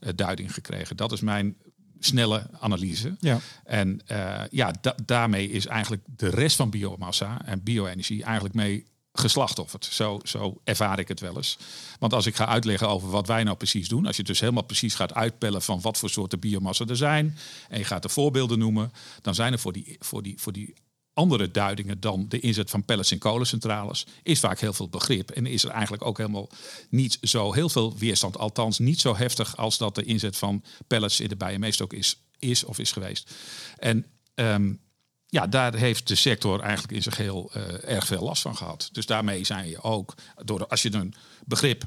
[0.00, 0.96] uh, duiding gekregen.
[0.96, 1.56] Dat is mijn
[2.04, 3.16] snelle analyse.
[3.20, 3.40] Ja.
[3.64, 9.84] En uh, ja, daarmee is eigenlijk de rest van biomassa en bio-energie eigenlijk mee geslachtofferd.
[9.84, 11.58] Zo, zo ervaar ik het wel eens.
[11.98, 14.62] Want als ik ga uitleggen over wat wij nou precies doen, als je dus helemaal
[14.62, 17.36] precies gaat uitpellen van wat voor soorten biomassa er zijn,
[17.68, 20.74] en je gaat de voorbeelden noemen, dan zijn er voor die, voor die, voor die
[21.14, 25.30] andere duidingen dan de inzet van pellets in kolencentrales, is vaak heel veel begrip.
[25.30, 26.48] En is er eigenlijk ook helemaal
[26.88, 28.38] niet zo heel veel weerstand.
[28.38, 32.20] Althans, niet zo heftig als dat de inzet van pellets in de bijen ook is,
[32.38, 33.34] is of is geweest.
[33.76, 34.80] En um,
[35.26, 38.88] ja, daar heeft de sector eigenlijk in zijn geheel uh, erg veel last van gehad.
[38.92, 41.84] Dus daarmee zijn je ook, door, als je een begrip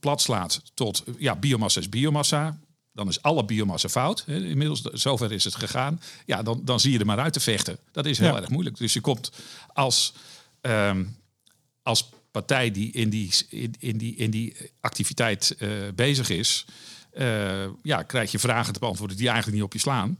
[0.00, 2.58] plat slaat tot ja, biomassa is biomassa,
[2.98, 4.24] dan is alle biomassa fout.
[4.26, 6.00] Inmiddels, zover is het gegaan.
[6.26, 7.78] Ja, dan, dan zie je er maar uit te vechten.
[7.92, 8.76] Dat is heel erg moeilijk.
[8.76, 9.30] Dus je komt
[9.72, 10.14] als,
[10.60, 11.16] um,
[11.82, 16.64] als partij die in die, in, in die, in die activiteit uh, bezig is,
[17.18, 20.18] uh, ja, krijg je vragen te beantwoorden die eigenlijk niet op je slaan.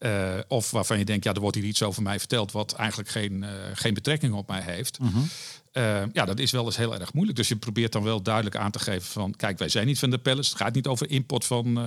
[0.00, 3.08] Uh, of waarvan je denkt, ja, er wordt hier iets over mij verteld wat eigenlijk
[3.08, 4.98] geen, geen betrekking op mij heeft.
[4.98, 5.28] Mm
[5.72, 7.38] uh, ja, dat is wel eens heel erg moeilijk.
[7.38, 9.34] Dus je probeert dan wel duidelijk aan te geven van...
[9.36, 10.48] kijk, wij zijn niet van de pellets.
[10.48, 11.78] Het gaat niet over import van,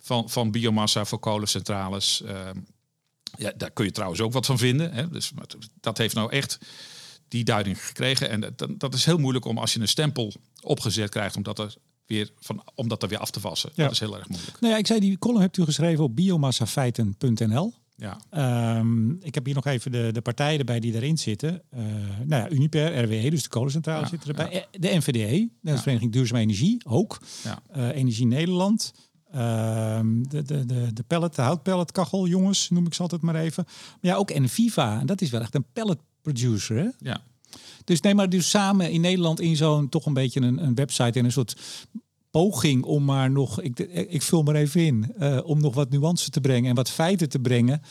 [0.00, 2.22] van, van biomassa voor kolencentrales.
[2.24, 2.50] Uh,
[3.38, 4.92] ja, daar kun je trouwens ook wat van vinden.
[4.92, 5.08] Hè.
[5.08, 5.32] Dus
[5.80, 6.58] dat heeft nou echt
[7.28, 8.30] die duiding gekregen.
[8.30, 11.36] En dat, dat is heel moeilijk om als je een stempel opgezet krijgt...
[11.36, 11.74] omdat er
[12.10, 13.70] weer, van, om dat er weer af te wassen.
[13.74, 13.82] Ja.
[13.82, 14.60] Dat is heel erg moeilijk.
[14.60, 17.74] Nou ja, ik zei, die column hebt u geschreven op biomassafeiten.nl.
[17.96, 18.20] Ja.
[18.78, 21.62] Um, ik heb hier nog even de, de partijen erbij die erin zitten.
[21.74, 21.80] Uh,
[22.24, 24.52] nou ja, Uniper, RWE, dus de kolencentrale ja, zitten erbij.
[24.52, 24.78] Ja.
[24.78, 27.20] De NVDE, de Vereniging Duurzame Energie, ook.
[27.76, 28.92] Uh, Energie Nederland.
[29.34, 33.64] Uh, de, de, de, de pellet, de houtpelletkachel, jongens, noem ik ze altijd maar even.
[33.66, 35.00] Maar ja, ook Enviva.
[35.00, 36.88] En dat is wel echt een pellet producer, hè?
[36.98, 37.22] Ja.
[37.84, 41.18] Dus neem maar dus samen in Nederland in zo'n toch een beetje een, een website
[41.18, 41.56] en een soort
[42.30, 46.30] poging om maar nog, ik, ik vul maar even in, uh, om nog wat nuance
[46.30, 47.82] te brengen en wat feiten te brengen.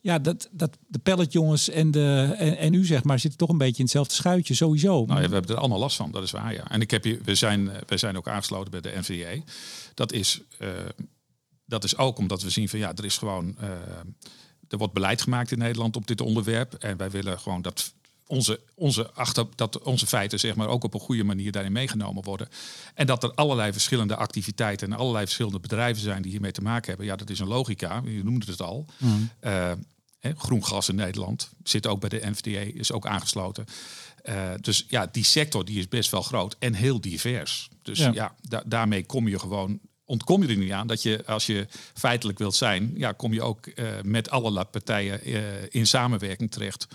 [0.00, 3.58] Ja, dat, dat de pelletjongens en, de, en, en, u zeg maar zitten toch een
[3.58, 5.04] beetje in hetzelfde schuitje, sowieso.
[5.04, 6.70] Nou, we hebben er allemaal last van, dat is waar, ja.
[6.70, 9.42] En ik heb hier, we, zijn, we zijn ook aangesloten bij de NVA.
[9.94, 10.68] Dat is, uh,
[11.64, 13.56] dat is ook omdat we zien van ja, er is gewoon...
[14.68, 16.74] Er wordt beleid gemaakt in Nederland op dit onderwerp.
[16.74, 17.94] En wij willen gewoon dat
[18.28, 22.24] onze, onze achter, dat onze feiten zeg maar, ook op een goede manier daarin meegenomen
[22.24, 22.48] worden.
[22.94, 26.88] En dat er allerlei verschillende activiteiten en allerlei verschillende bedrijven zijn die hiermee te maken
[26.88, 27.06] hebben.
[27.06, 28.02] Ja, dat is een logica.
[28.04, 28.86] Je noemde het al.
[28.96, 29.30] Mm.
[29.40, 29.72] Uh,
[30.20, 33.64] groen gas in Nederland zit ook bij de NVDA, is ook aangesloten.
[34.24, 37.68] Uh, dus ja, die sector die is best wel groot en heel divers.
[37.82, 38.34] Dus ja,
[38.66, 42.54] daarmee kom je gewoon ontkom je er niet aan dat je, als je feitelijk wilt
[42.54, 46.86] zijn, ja, kom je ook uh, met allerlei partijen uh, in samenwerking terecht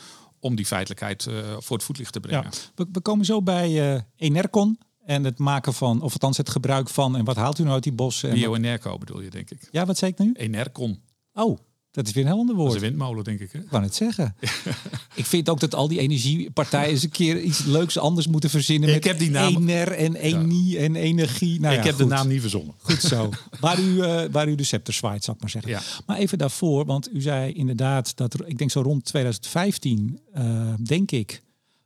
[0.44, 2.52] om die feitelijkheid uh, voor het voetlicht te brengen.
[2.76, 2.86] Ja.
[2.92, 7.18] We, komen zo bij uh, Enercon en het maken van, of althans het gebruik van,
[7.18, 8.34] en wat haalt u nou uit die bossen?
[8.34, 9.68] Bio-Enerco bedoel je, denk ik.
[9.72, 10.34] Ja, wat zei ik nu?
[10.34, 11.02] Enercon.
[11.34, 11.60] Oh,
[11.94, 12.68] dat is weer een heel ander woord.
[12.68, 13.52] Dat is een windmolen, denk ik.
[13.52, 13.60] Hè?
[13.60, 14.36] Ik wou het zeggen.
[15.16, 18.90] ik vind ook dat al die energiepartijen eens een keer iets leuks anders moeten verzinnen.
[18.90, 19.56] Ik met heb die naam.
[19.56, 21.60] Ener en Enie en energie.
[21.60, 22.76] Nou, ik heb de naam niet verzonnen.
[22.78, 23.30] Goed zo.
[23.60, 25.72] waar, u, uh, waar u de scepter zwaait, zal ik maar zeggen.
[25.72, 25.82] Ja.
[26.06, 30.44] Maar even daarvoor, want u zei inderdaad dat er, ik denk zo rond 2015, uh,
[30.44, 31.44] eh, denk ik,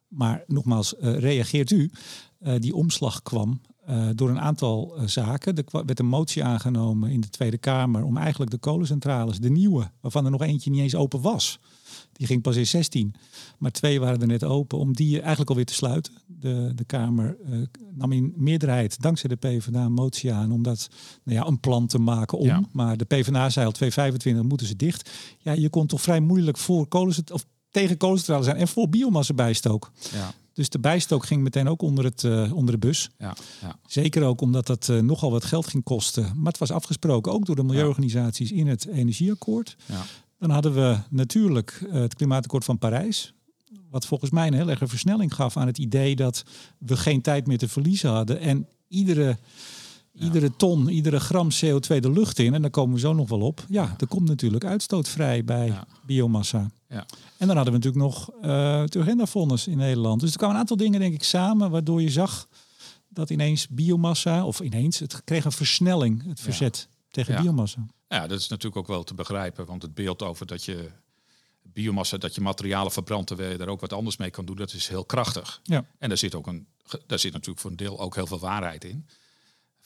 [0.07, 1.91] maar nogmaals, uh, reageert u,
[2.59, 5.55] die omslag kwam uh, door een aantal uh, zaken.
[5.55, 9.91] Er werd een motie aangenomen in de Tweede Kamer om eigenlijk de kolencentrales, de nieuwe,
[10.01, 11.59] waarvan er nog eentje niet eens open was.
[12.11, 13.15] Die ging pas in 16,
[13.57, 16.13] maar twee waren er net open, om die eigenlijk alweer te sluiten.
[16.25, 17.61] De, de Kamer uh,
[17.93, 20.89] nam in meerderheid, dankzij de PvdA, een motie aan om dat,
[21.23, 22.45] nou ja, een plan te maken om.
[22.45, 22.61] Ja.
[22.71, 25.09] Maar de PvdA zei al 225 moeten ze dicht.
[25.37, 29.33] Ja, je kon toch vrij moeilijk voor kolencentrales, of tegen kolencentrales zijn en voor biomassa
[29.33, 29.91] bijstook.
[30.13, 30.33] Ja.
[30.57, 33.09] Dus de bijstook ging meteen ook onder, het, uh, onder de bus.
[33.17, 33.79] Ja, ja.
[33.87, 36.23] Zeker ook omdat dat uh, nogal wat geld ging kosten.
[36.35, 39.75] Maar het was afgesproken ook door de milieuorganisaties in het energieakkoord.
[39.85, 40.03] Ja.
[40.39, 43.33] Dan hadden we natuurlijk uh, het klimaatakkoord van Parijs.
[43.89, 46.43] Wat volgens mij een heel erg versnelling gaf aan het idee dat
[46.77, 48.39] we geen tijd meer te verliezen hadden.
[48.39, 49.37] En iedere
[50.19, 53.41] Iedere ton, iedere gram CO2 de lucht in, en daar komen we zo nog wel
[53.41, 53.65] op.
[53.69, 56.71] Ja, er komt natuurlijk uitstoot vrij bij biomassa.
[56.89, 57.05] Ja.
[57.37, 60.21] En dan hadden we natuurlijk nog uh, het Urgenda-fonds in Nederland.
[60.21, 62.47] Dus er kwamen een aantal dingen, denk ik, samen, waardoor je zag
[63.09, 67.85] dat ineens biomassa, of ineens, het kreeg een versnelling, het verzet tegen biomassa.
[68.07, 70.89] Ja, dat is natuurlijk ook wel te begrijpen, want het beeld over dat je
[71.61, 74.73] biomassa, dat je materialen verbrandt terwijl je daar ook wat anders mee kan doen, dat
[74.73, 75.59] is heel krachtig.
[75.63, 75.85] Ja.
[75.99, 76.67] En daar zit ook een,
[77.07, 79.05] daar zit natuurlijk voor een deel ook heel veel waarheid in.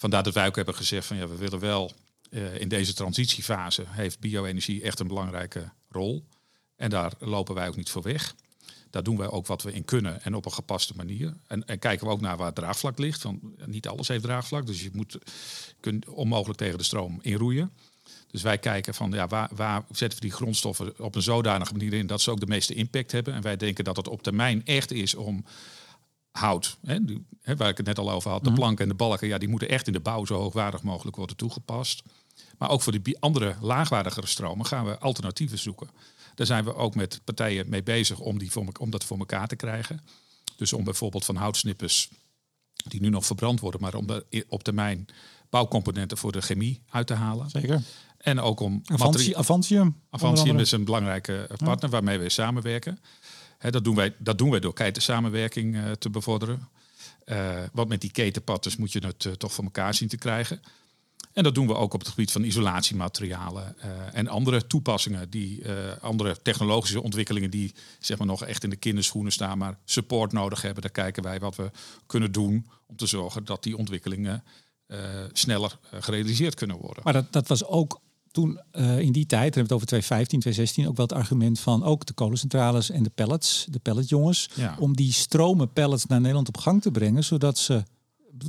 [0.01, 1.91] Vandaar dat wij ook hebben gezegd van ja, we willen wel
[2.29, 6.25] uh, in deze transitiefase heeft bio-energie echt een belangrijke rol.
[6.75, 8.35] En daar lopen wij ook niet voor weg.
[8.89, 11.33] Daar doen wij ook wat we in kunnen en op een gepaste manier.
[11.47, 13.23] En, en kijken we ook naar waar het draagvlak ligt.
[13.23, 15.17] Want niet alles heeft draagvlak, dus je moet
[15.79, 17.71] kunt onmogelijk tegen de stroom inroeien.
[18.31, 21.93] Dus wij kijken van ja, waar, waar zetten we die grondstoffen op een zodanige manier
[21.93, 23.33] in dat ze ook de meeste impact hebben.
[23.33, 25.45] En wij denken dat het op termijn echt is om
[26.31, 28.59] hout, hè, die, hè, waar ik het net al over had, de mhm.
[28.59, 31.35] planken en de balken, ja, die moeten echt in de bouw zo hoogwaardig mogelijk worden
[31.35, 32.03] toegepast.
[32.57, 35.89] Maar ook voor die andere laagwaardigere stromen gaan we alternatieven zoeken.
[36.35, 39.47] Daar zijn we ook met partijen mee bezig om, die voor, om dat voor elkaar
[39.47, 40.01] te krijgen.
[40.55, 42.09] Dus om bijvoorbeeld van houtsnippers,
[42.73, 45.05] die nu nog verbrand worden, maar om de, op termijn
[45.49, 47.49] bouwcomponenten voor de chemie uit te halen.
[47.49, 47.81] Zeker.
[48.17, 48.81] En ook om...
[48.85, 50.01] Avanti Avantium.
[50.09, 52.99] Avantium is een belangrijke partner waarmee we samenwerken
[53.69, 56.69] dat, doen wij, dat doen wij door ketensamenwerking uh, te bevorderen.
[57.25, 60.61] Uh, want met die ketenpatters moet je het uh, toch voor elkaar zien te krijgen.
[61.33, 63.75] En dat doen we ook op het gebied van isolatiematerialen
[64.13, 65.63] en andere toepassingen, die,
[66.01, 70.61] andere technologische ontwikkelingen die zeg maar, nog echt in de kinderschoenen staan, maar support nodig
[70.61, 70.81] hebben.
[70.81, 71.71] Daar kijken wij wat we
[72.05, 74.43] kunnen doen om te zorgen dat die ontwikkelingen
[75.31, 77.03] sneller gerealiseerd kunnen worden.
[77.03, 78.01] Maar dat, dat was ook
[78.31, 81.59] toen uh, in die tijd, hebben we het over 2015, 2016, ook wel het argument
[81.59, 84.75] van ook de kolencentrales en de pellets, de pelletjongens, ja.
[84.79, 87.83] om die stromen pellets naar Nederland op gang te brengen, zodat ze,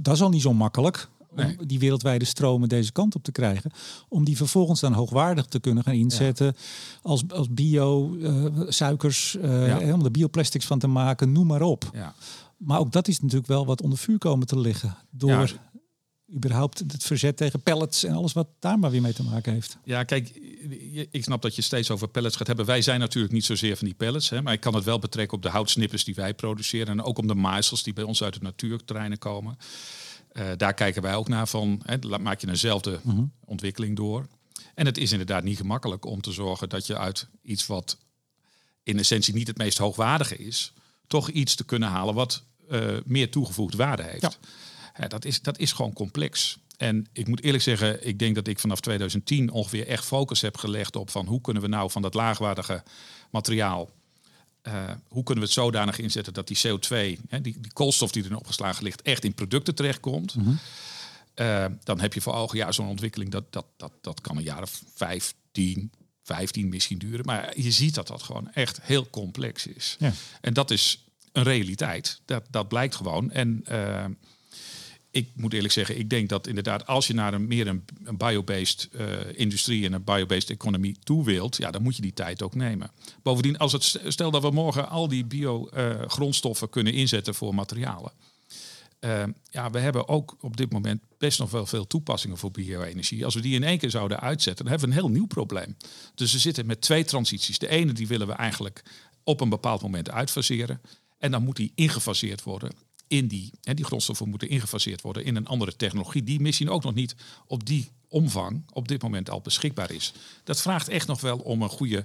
[0.00, 1.58] dat is al niet zo makkelijk, nee.
[1.58, 3.70] om die wereldwijde stromen deze kant op te krijgen,
[4.08, 6.52] om die vervolgens dan hoogwaardig te kunnen gaan inzetten ja.
[7.02, 9.94] als, als bio, uh, suikers, uh, ja.
[9.94, 11.90] om er bioplastics van te maken, noem maar op.
[11.92, 12.14] Ja.
[12.56, 15.58] Maar ook dat is natuurlijk wel wat onder vuur komen te liggen door
[16.34, 19.76] überhaupt het verzet tegen pellets en alles wat daar maar weer mee te maken heeft.
[19.84, 20.28] Ja, kijk,
[21.10, 22.66] ik snap dat je steeds over pellets gaat hebben.
[22.66, 25.36] Wij zijn natuurlijk niet zozeer van die pellets, hè, maar ik kan het wel betrekken
[25.36, 28.34] op de houtsnippers die wij produceren en ook om de maaisels die bij ons uit
[28.34, 29.56] de natuurterreinen komen.
[30.32, 33.32] Uh, daar kijken wij ook naar van, hè, maak je eenzelfde -hmm.
[33.44, 34.26] ontwikkeling door.
[34.74, 37.98] En het is inderdaad niet gemakkelijk om te zorgen dat je uit iets wat
[38.82, 40.72] in essentie niet het meest hoogwaardige is,
[41.06, 44.22] toch iets te kunnen halen wat uh, meer toegevoegde waarde heeft.
[44.22, 44.32] Ja.
[44.98, 46.58] Ja, dat, is, dat is gewoon complex.
[46.76, 50.56] En ik moet eerlijk zeggen, ik denk dat ik vanaf 2010 ongeveer echt focus heb
[50.56, 52.82] gelegd op van hoe kunnen we nou van dat laagwaardige
[53.30, 53.90] materiaal,
[54.62, 58.24] uh, hoe kunnen we het zodanig inzetten dat die CO2, hè, die, die koolstof die
[58.24, 60.34] erin opgeslagen ligt, echt in producten terechtkomt.
[60.34, 60.58] Mm -hmm.
[61.34, 64.42] uh, dan heb je voor ogen, ja, zo'n ontwikkeling, dat, dat, dat, dat kan een
[64.42, 67.24] jaar of vijf, tien, 15 misschien duren.
[67.24, 69.96] Maar je ziet dat dat gewoon echt heel complex is.
[69.98, 70.12] Ja.
[70.40, 72.20] En dat is een realiteit.
[72.24, 73.30] Dat, dat blijkt gewoon.
[73.30, 74.04] En uh,
[75.12, 77.84] ik moet eerlijk zeggen, ik denk dat inderdaad als je naar een meer een,
[78.16, 82.42] biobased uh, industrie en een biobased economie toe wilt, ja, dan moet je die tijd
[82.42, 82.90] ook nemen.
[83.22, 87.54] Bovendien, als het stel dat we morgen al die bio uh, grondstoffen kunnen inzetten voor
[87.54, 88.12] materialen.
[89.00, 93.24] Uh, ja, we hebben ook op dit moment best nog wel veel toepassingen voor bio-energie.
[93.24, 95.76] Als we die in één keer zouden uitzetten, dan hebben we een heel nieuw probleem.
[96.14, 97.58] Dus we zitten met twee transities.
[97.58, 98.82] De ene die willen we eigenlijk
[99.24, 100.80] op een bepaald moment uitfaseren.
[101.18, 102.70] En dan moet die ingefaseerd worden
[103.12, 106.82] in die, en die grondstoffen moeten ingefaseerd worden in een andere technologie, die misschien ook
[106.82, 107.14] nog niet
[107.46, 110.12] op die omvang op dit moment al beschikbaar is.
[110.44, 112.04] Dat vraagt echt nog wel om een goede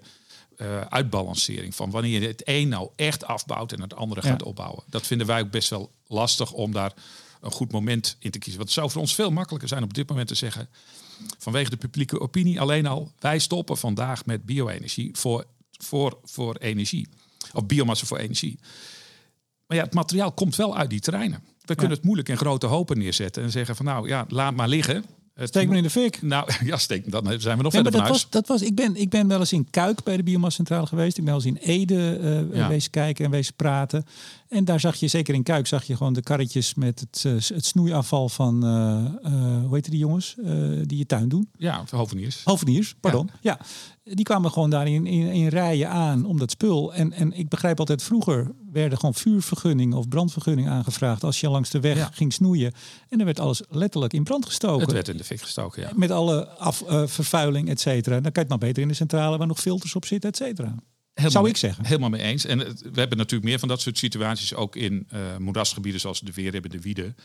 [0.57, 4.29] uh, uitbalancering van wanneer je het een nou echt afbouwt en het andere ja.
[4.29, 4.83] gaat opbouwen.
[4.89, 6.93] Dat vinden wij ook best wel lastig om daar
[7.41, 8.57] een goed moment in te kiezen.
[8.57, 10.69] Want het zou voor ons veel makkelijker zijn op dit moment te zeggen,
[11.37, 17.07] vanwege de publieke opinie alleen al, wij stoppen vandaag met bio-energie voor, voor, voor energie.
[17.53, 18.59] Of biomassa voor energie.
[19.67, 21.43] Maar ja, het materiaal komt wel uit die terreinen.
[21.65, 24.67] We kunnen het moeilijk in grote hopen neerzetten en zeggen van nou ja, laat maar
[24.67, 25.05] liggen.
[25.43, 26.21] Steek me in de fik.
[26.21, 28.75] Nou ja, steek, dan zijn we nog nee, verder maar dat was, dat was, ik,
[28.75, 31.17] ben, ik ben wel eens in Kuik bij de biomassacentrale geweest.
[31.17, 32.19] Ik ben wel eens in Ede
[32.51, 32.67] uh, ja.
[32.67, 34.05] wezen kijken en wezen praten.
[34.47, 37.33] En daar zag je, zeker in Kuik, zag je gewoon de karretjes met het, uh,
[37.33, 40.35] het snoeiafval van, uh, hoe heet die jongens,
[40.81, 41.49] die je tuin doen?
[41.57, 42.41] Ja, hoveniers.
[42.43, 43.29] Hoveniers, pardon.
[43.41, 43.59] Ja.
[44.03, 44.15] ja.
[44.15, 46.93] Die kwamen gewoon daar in, in, in, rijen aan om dat spul.
[46.93, 51.69] En, en ik begrijp altijd, vroeger werden gewoon vuurvergunningen of brandvergunning aangevraagd als je langs
[51.69, 52.09] de weg ja.
[52.13, 52.73] ging snoeien.
[53.09, 54.81] En dan werd alles letterlijk in brand gestoken.
[54.81, 55.91] Het werd in de fik gestoken, ja.
[55.95, 58.13] Met alle af, vervuiling, et cetera.
[58.13, 60.37] Dan kan je het maar beter in de centrale waar nog filters op zitten, et
[60.37, 60.75] cetera.
[61.17, 61.85] Helemaal Zou ik zeggen.
[61.85, 62.45] Helemaal mee eens.
[62.45, 66.31] En we hebben natuurlijk meer van dat soort situaties ook in uh, moerasgebieden zoals de
[66.31, 67.15] Weer hebben, de Wieden.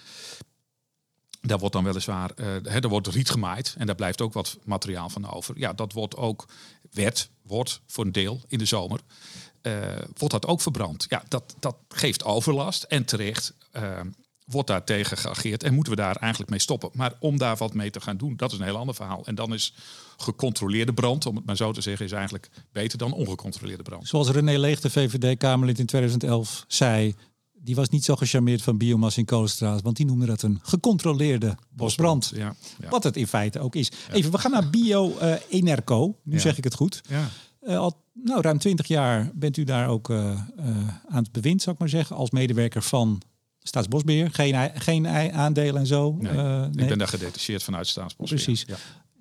[1.41, 4.59] Daar wordt dan weliswaar, uh, hè, er wordt riet gemaaid en daar blijft ook wat
[4.65, 5.59] materiaal van over.
[5.59, 6.49] Ja, dat wordt ook,
[6.91, 9.01] werd, wordt voor een deel in de zomer,
[9.63, 9.79] uh,
[10.17, 11.07] wordt dat ook verbrand.
[11.09, 13.55] Ja, dat, dat geeft overlast en terecht
[14.45, 16.91] wordt daar tegen geageerd en moeten we daar eigenlijk mee stoppen.
[16.93, 19.27] Maar om daar wat mee te gaan doen, dat is een heel ander verhaal.
[19.27, 19.75] En dan is
[20.23, 24.09] gecontroleerde brand, om het maar zo te zeggen, is eigenlijk beter dan ongecontroleerde brand.
[24.09, 27.15] Zoals René Leeg, de VVD-Kamerlid in 2011, zei,
[27.53, 31.57] die was niet zo gecharmeerd van biomassa in kolenstraat, want die noemde dat een gecontroleerde
[31.71, 32.33] bosbrand.
[32.35, 32.89] Ja, ja.
[32.89, 33.93] Wat het in feite ook is.
[34.13, 36.19] Even, we gaan naar Bio-Enerco.
[36.23, 37.01] nu zeg ik het goed.
[37.09, 37.29] Ja.
[37.63, 40.67] Uh, al nou, ruim twintig jaar bent u daar ook uh, uh,
[41.09, 43.23] aan het bewind, zou ik maar zeggen, als medewerker van
[43.59, 46.17] Staatsbosbeheer, geen, geen aandelen en zo.
[46.19, 46.69] Nee, nee.
[46.71, 48.45] Ik ben daar gedetacheerd vanuit Staatsbosbeheer.
[48.45, 48.67] Precies.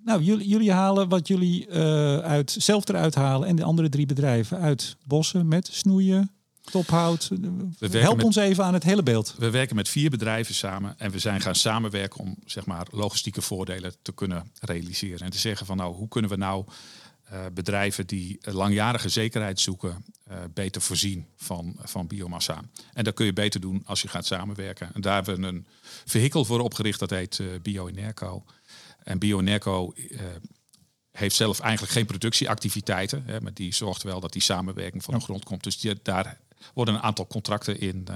[0.04, 4.06] Nou, jullie, jullie halen wat jullie uh, uit, zelf eruit halen en de andere drie
[4.06, 6.32] bedrijven uit bossen met snoeien,
[6.62, 7.30] tophout.
[7.80, 9.36] Help met, ons even aan het hele beeld.
[9.38, 13.41] We werken met vier bedrijven samen en we zijn gaan samenwerken om zeg maar logistieke
[13.41, 15.20] voordelen te kunnen realiseren.
[15.20, 16.66] En te zeggen van nou, hoe kunnen we nou
[17.34, 22.62] uh, bedrijven die langjarige zekerheid zoeken, uh, beter voorzien van, van biomassa.
[22.93, 24.89] En dat kun je beter doen als je gaat samenwerken.
[24.93, 25.68] En daar hebben we een
[26.06, 28.43] vehikel voor opgericht, dat heet uh, BioEnerco.
[29.04, 29.93] En BioEnerco
[31.12, 35.20] heeft zelf eigenlijk geen productieactiviteiten, hè, maar die zorgt wel dat die samenwerking van de
[35.20, 35.64] grond komt.
[35.64, 36.39] Dus die, daar
[36.74, 38.08] worden een aantal contracten in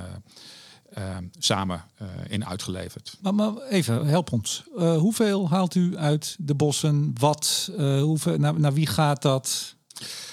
[0.97, 3.17] uh, samen uh, in uitgeleverd.
[3.21, 4.63] Maar, maar, even, help ons.
[4.77, 7.13] Uh, hoeveel haalt u uit de bossen?
[7.19, 7.71] Wat?
[7.77, 9.74] hoeveel, naar, naar wie gaat dat?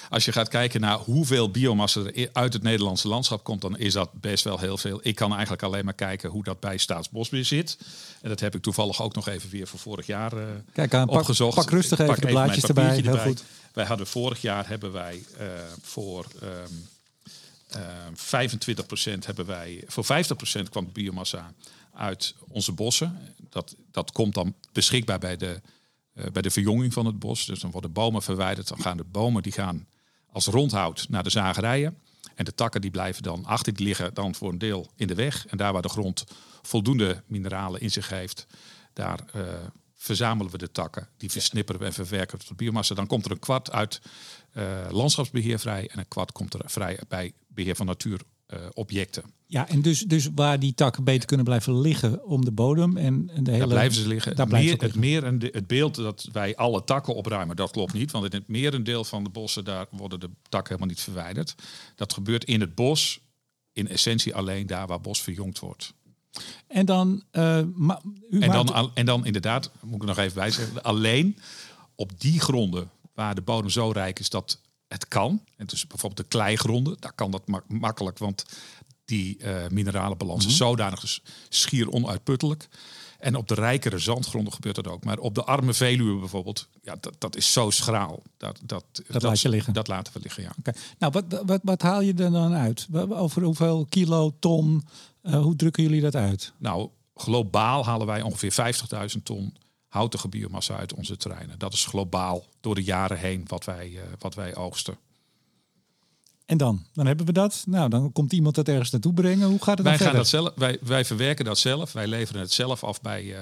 [0.09, 3.93] Als je gaat kijken naar hoeveel biomassa er uit het Nederlandse landschap komt, dan is
[3.93, 4.99] dat best wel heel veel.
[5.03, 7.77] Ik kan eigenlijk alleen maar kijken hoe dat bij Staatsbosbeheer zit.
[8.21, 10.43] En dat heb ik toevallig ook nog even weer voor vorig jaar uh,
[10.73, 11.55] Kijk aan, opgezocht.
[11.55, 12.95] Pak, pak rustig even de blaadjes erbij.
[12.95, 13.25] Heel erbij.
[13.25, 13.43] goed.
[13.73, 15.47] Wij hadden vorig jaar hebben wij uh,
[15.81, 16.87] voor um,
[17.75, 21.53] uh, 25% hebben wij, voor 50% kwam biomassa
[21.93, 23.19] uit onze bossen.
[23.49, 25.61] Dat, dat komt dan beschikbaar bij de,
[26.31, 27.45] bij de verjonging van het bos.
[27.45, 28.67] Dus dan worden bomen verwijderd.
[28.67, 29.87] Dan gaan de bomen die gaan
[30.31, 31.97] als rondhout naar de zagerijen.
[32.35, 35.15] En de takken die blijven dan achter, die liggen dan voor een deel in de
[35.15, 35.45] weg.
[35.47, 36.25] En daar waar de grond
[36.61, 38.47] voldoende mineralen in zich heeft,
[38.93, 39.43] daar uh,
[39.95, 41.07] verzamelen we de takken.
[41.17, 42.95] Die versnipperen we en verwerken tot biomassa.
[42.95, 44.01] Dan komt er een kwart uit
[44.53, 48.32] uh, landschapsbeheer vrij en een kwart komt er vrij bij beheer van natuurobjecten.
[48.53, 52.97] Uh, ja, en dus, dus waar die takken beter kunnen blijven liggen om de bodem
[52.97, 53.57] en, de hele...
[53.57, 54.35] Daar blijven ze liggen.
[54.35, 57.93] Daar meer, het, meer en de, het beeld dat wij alle takken opruimen, dat klopt
[57.93, 58.11] niet.
[58.11, 61.55] Want in het merendeel van de bossen, daar worden de takken helemaal niet verwijderd.
[61.95, 63.19] Dat gebeurt in het bos,
[63.73, 65.93] in essentie alleen daar waar bos verjongd wordt.
[66.67, 71.37] En dan, uh, ma, en, dan en dan inderdaad, moet ik nog even bijzeggen, alleen
[71.95, 74.59] op die gronden waar de bodem zo rijk is dat
[74.93, 75.43] het kan.
[75.55, 78.45] En dus bijvoorbeeld de kleigronden, daar kan dat mak makkelijk, want
[79.05, 80.51] die uh, mineralenbalans mm -hmm.
[80.51, 82.67] is zodanig dus schier onuitputtelijk.
[83.19, 85.03] En op de rijkere zandgronden gebeurt dat ook.
[85.03, 88.21] Maar op de arme Veluwe bijvoorbeeld, ja, dat, dat is zo schraal.
[88.37, 89.73] Dat, dat, dat, dat laat je liggen.
[89.73, 90.51] Dat laten we liggen, ja.
[90.59, 90.73] Okay.
[90.97, 92.87] Nou, wat, wat, wat haal je er dan uit?
[93.09, 94.87] Over hoeveel kilo, ton,
[95.23, 96.53] uh, hoe drukken jullie dat uit?
[96.57, 98.75] Nou, globaal halen wij ongeveer
[99.15, 99.53] 50.000 ton
[99.93, 101.59] houtige biomassa uit onze terreinen.
[101.59, 104.97] Dat is globaal door de jaren heen wat wij, uh, wat wij oogsten.
[106.45, 106.85] En dan?
[106.93, 107.63] Dan hebben we dat.
[107.65, 109.47] Nou, dan komt iemand dat ergens naartoe brengen.
[109.47, 111.91] Hoe gaat het wij dan gaan Dat zelf, wij, wij verwerken dat zelf.
[111.91, 113.39] Wij leveren het zelf af bij, uh,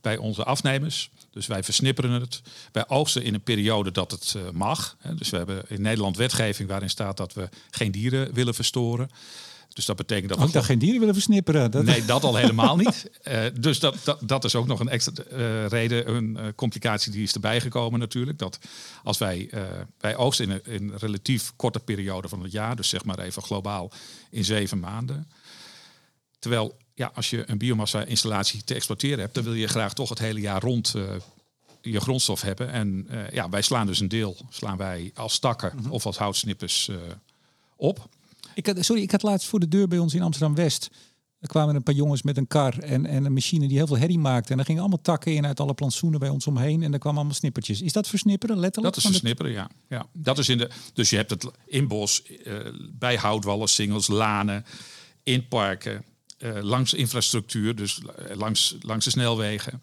[0.00, 1.10] bij onze afnemers.
[1.30, 2.42] Dus wij versnipperen het.
[2.72, 4.96] Wij oogsten in een periode dat het uh, mag.
[5.16, 9.10] Dus we hebben in Nederland wetgeving waarin staat dat we geen dieren willen verstoren.
[9.74, 10.62] Dus dat betekent dat oh, we.
[10.62, 11.70] Geen dieren willen versnipperen.
[11.70, 11.84] Dat...
[11.84, 13.10] Nee, dat al helemaal niet.
[13.28, 17.12] Uh, dus dat, dat, dat, is ook nog een extra uh, reden, een uh, complicatie
[17.12, 18.38] die is erbij gekomen natuurlijk.
[18.38, 18.58] Dat
[19.02, 19.50] als wij,
[19.98, 23.18] wij oogsten in een, in een relatief korte periode van het jaar, dus zeg maar
[23.18, 23.90] even globaal
[24.30, 25.30] in zeven maanden.
[26.38, 30.18] Terwijl ja, als je een biomassa-installatie te exploiteren hebt, dan wil je graag toch het
[30.18, 30.94] hele jaar rond
[31.80, 32.70] je grondstof hebben.
[32.70, 35.92] En ja, wij slaan dus een deel slaan wij als takken mm -hmm.
[35.92, 36.90] of als houtsnippers
[37.76, 38.08] op.
[38.54, 40.90] Ik had, sorry, ik had laatst voor de deur bij ons in Amsterdam West.
[41.44, 43.98] Er kwamen een paar jongens met een kar en, en een machine die heel veel
[43.98, 44.52] herrie maakte.
[44.52, 46.82] En er gingen allemaal takken in uit alle plantsoenen bij ons omheen.
[46.82, 47.82] En er kwamen allemaal snippertjes.
[47.82, 48.94] Is dat versnipperen, letterlijk?
[48.94, 49.70] Dat is versnipperen, ja.
[49.88, 50.06] ja.
[50.12, 52.54] Dat is in de, dus je hebt het in bos, uh,
[52.92, 54.64] bij houtwallen, singels, lanen,
[55.22, 56.04] in parken,
[56.38, 58.00] uh, langs infrastructuur, dus
[58.34, 59.82] langs, langs de snelwegen,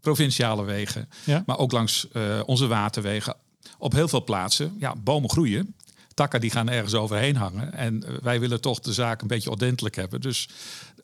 [0.00, 1.42] provinciale wegen, ja.
[1.46, 3.36] maar ook langs uh, onze waterwegen.
[3.78, 5.74] Op heel veel plaatsen, ja, bomen groeien
[6.14, 7.72] takken die gaan ergens overheen hangen.
[7.72, 10.20] En eh, wij willen toch de zaak een beetje ordentelijk hebben.
[10.20, 10.48] Dus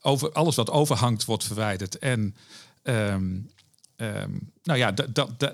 [0.01, 1.99] over, alles wat overhangt wordt verwijderd.
[1.99, 2.37] En
[2.83, 3.51] um,
[3.97, 4.95] um, nou ja,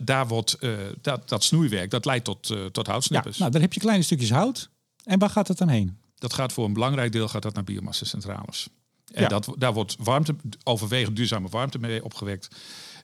[0.02, 3.36] daar wordt uh, dat, dat snoeiwerk, dat leidt tot, uh, tot houtsnippers.
[3.36, 4.68] Ja, nou, dan heb je kleine stukjes hout.
[5.04, 5.98] En waar gaat het dan heen?
[6.18, 8.68] Dat gaat voor een belangrijk deel gaat dat naar biomassa-centrales.
[9.12, 9.28] En ja.
[9.28, 12.48] dat, daar wordt warmte, overwegend duurzame warmte mee opgewekt.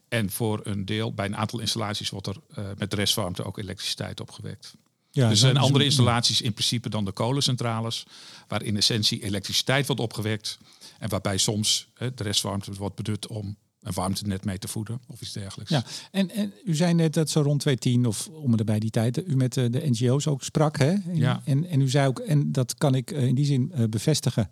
[0.08, 4.20] En voor een deel, bij een aantal installaties, wordt er uh, met restwarmte ook elektriciteit
[4.20, 4.74] opgewekt.
[5.14, 8.06] Ja, dus er zijn andere installaties in principe dan de kolencentrales,
[8.48, 10.58] waar in essentie elektriciteit wordt opgewekt
[10.98, 15.20] en waarbij soms hè, de restwarmte wordt benut om een warmtenet mee te voeden of
[15.20, 15.70] iets dergelijks.
[15.70, 19.28] Ja, en, en u zei net dat zo rond 2010 of om erbij die tijd
[19.28, 20.78] u met de, de NGO's ook sprak.
[20.78, 20.90] Hè?
[20.90, 21.42] En, ja.
[21.44, 24.50] en, en u zei ook, en dat kan ik in die zin uh, bevestigen.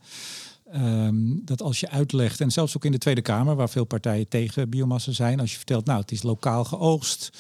[0.75, 4.29] Um, dat als je uitlegt, en zelfs ook in de Tweede Kamer, waar veel partijen
[4.29, 7.31] tegen biomassa zijn, als je vertelt, nou, het is lokaal geoogst,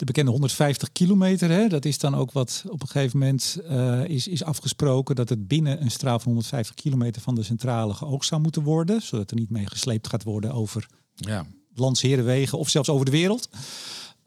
[0.00, 4.04] de bekende 150 kilometer, hè, dat is dan ook wat op een gegeven moment uh,
[4.04, 8.28] is, is afgesproken, dat het binnen een straal van 150 kilometer van de centrale geoogst
[8.28, 11.46] zou moeten worden, zodat er niet mee gesleept gaat worden over ja.
[11.74, 13.48] landsherenwegen of zelfs over de wereld.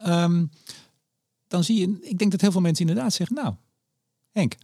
[0.06, 0.50] Um,
[1.48, 3.54] dan zie je, ik denk dat heel veel mensen inderdaad zeggen, nou,
[4.30, 4.56] Henk,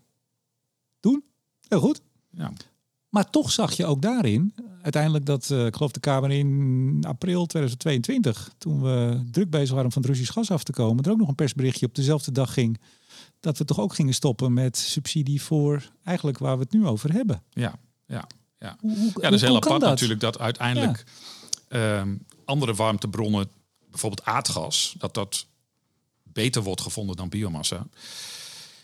[1.01, 1.25] doen,
[1.69, 2.01] heel goed.
[2.31, 2.53] Ja.
[3.11, 7.47] Maar toch zag je ook daarin, uiteindelijk dat, uh, ik geloof de Kamer in april
[7.47, 11.11] 2022, toen we druk bezig waren om van het Russisch gas af te komen, er
[11.11, 12.81] ook nog een persberichtje op dezelfde dag ging,
[13.41, 17.13] dat we toch ook gingen stoppen met subsidie voor eigenlijk waar we het nu over
[17.13, 17.43] hebben.
[17.51, 18.27] Ja, ja,
[18.59, 18.77] ja.
[18.81, 21.05] Hoe, hoe, ja dat is heel apart natuurlijk dat uiteindelijk
[21.69, 22.01] ja.
[22.01, 23.49] um, andere warmtebronnen,
[23.91, 25.47] bijvoorbeeld aardgas, dat dat
[26.23, 27.87] beter wordt gevonden dan biomassa.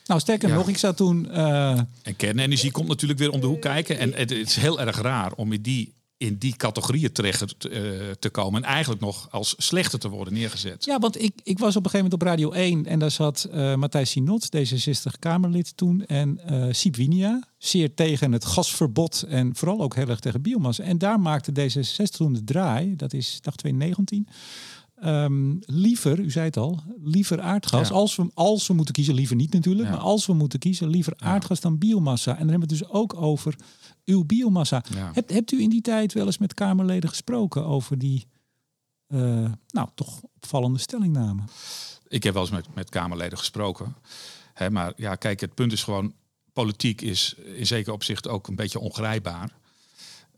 [0.07, 1.29] Nou, sterker nog, ik zat toen.
[1.31, 1.71] Uh...
[2.03, 3.99] En kernenergie komt natuurlijk weer om de hoek kijken.
[3.99, 8.11] En het is heel erg raar om in die, in die categorieën terecht te, uh,
[8.19, 8.63] te komen.
[8.63, 10.85] En eigenlijk nog als slechter te worden neergezet.
[10.85, 13.49] Ja, want ik, ik was op een gegeven moment op Radio 1 en daar zat
[13.53, 16.07] uh, Matthijs Sinot, D66-Kamerlid toen.
[16.07, 20.83] En uh, Siep Winia, zeer tegen het gasverbod en vooral ook heel erg tegen biomassa.
[20.83, 24.29] En daar maakte D66 toen de draai, dat is dag 2019.
[25.05, 27.91] Um, liever, u zei het al, liever aardgas.
[27.91, 31.13] Als, we, als we moeten kiezen, liever niet natuurlijk, maar als we moeten kiezen, liever
[31.17, 32.31] aardgas dan biomassa.
[32.31, 33.55] En dan hebben we het dus ook over
[34.05, 34.85] uw biomassa.
[34.95, 38.27] Hebt, hebt u in die tijd wel eens met Kamerleden gesproken over die,
[39.09, 41.43] uh, nou, toch opvallende stellingname?
[42.09, 43.97] Ik heb wel eens met, met Kamerleden gesproken.
[44.53, 46.15] Hè, maar ja, kijk, het punt is gewoon,
[46.53, 49.57] politiek is in zekere opzicht ook een beetje ongrijpbaar.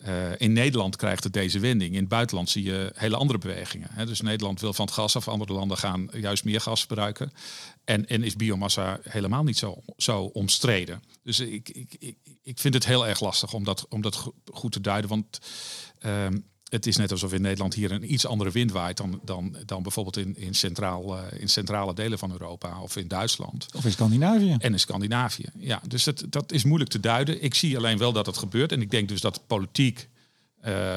[0.07, 1.95] Uh, in Nederland krijgt het deze wending.
[1.95, 3.89] In het buitenland zie je hele andere bewegingen.
[3.93, 4.07] Hè.
[4.07, 7.33] Dus Nederland wil van het gas af, andere landen gaan juist meer gas gebruiken.
[7.85, 11.03] En, en is biomassa helemaal niet zo, zo omstreden.
[11.23, 14.73] Dus ik, ik, ik, ik vind het heel erg lastig om dat, om dat goed
[14.73, 15.11] te duiden.
[15.11, 15.39] Want
[16.07, 16.27] uh,
[16.69, 19.83] het is net alsof in Nederland hier een iets andere wind waait dan, dan, dan
[19.83, 23.67] bijvoorbeeld in, in, centraal, uh, in centrale delen van Europa of in Duitsland.
[23.75, 24.57] Of in Scandinavië.
[24.59, 25.47] En in Scandinavië.
[25.59, 27.43] Ja, dus dat, dat is moeilijk te duiden.
[27.43, 28.73] Ik zie alleen wel dat het gebeurt.
[28.73, 30.09] En ik denk dus dat politiek,
[30.67, 30.97] uh,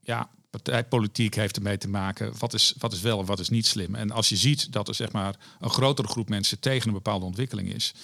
[0.00, 2.32] ja, partijpolitiek heeft ermee te maken.
[2.38, 3.94] Wat is, wat is wel en wat is niet slim.
[3.94, 7.24] En als je ziet dat er zeg maar een grotere groep mensen tegen een bepaalde
[7.24, 7.94] ontwikkeling is.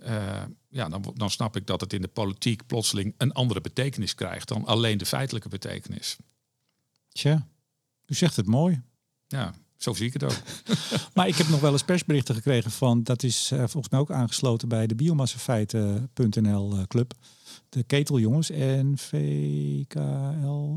[0.00, 4.14] Uh, ja, dan, dan snap ik dat het in de politiek plotseling een andere betekenis
[4.14, 6.16] krijgt dan alleen de feitelijke betekenis.
[7.08, 7.46] Tja,
[8.06, 8.82] u zegt het mooi.
[9.26, 10.36] Ja, zo zie ik het ook.
[11.14, 14.10] maar ik heb nog wel eens persberichten gekregen van, dat is uh, volgens mij ook
[14.10, 17.14] aangesloten bij de biomassafeiten.nl uh, club.
[17.68, 20.00] De keteljongens en VKL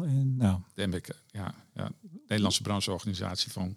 [0.03, 0.59] en nou.
[0.73, 1.91] De ja, ja,
[2.27, 3.75] Nederlandse brancheorganisatie van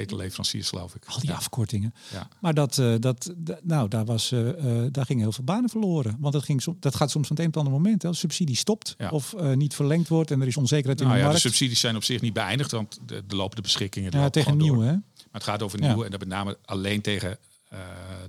[0.00, 1.04] ketelleveranciers, geloof ik.
[1.06, 1.94] Al die afkortingen.
[2.12, 2.28] Ja.
[2.40, 4.50] Maar dat, uh, dat, nou, daar, was, uh,
[4.90, 6.16] daar gingen heel veel banen verloren.
[6.20, 8.04] Want dat, ging som, dat gaat soms van het een op het andere moment.
[8.04, 9.08] Als subsidie stopt ja.
[9.08, 11.42] of niet verlengd wordt en er is onzekerheid nou, in de ja, markt.
[11.42, 14.10] De subsidies zijn op zich niet beëindigd, want de, de lopende beschikkingen.
[14.18, 14.92] Ja, tegen nieuw, hè?
[14.92, 17.38] Maar het gaat over nieuw en dat met name alleen tegen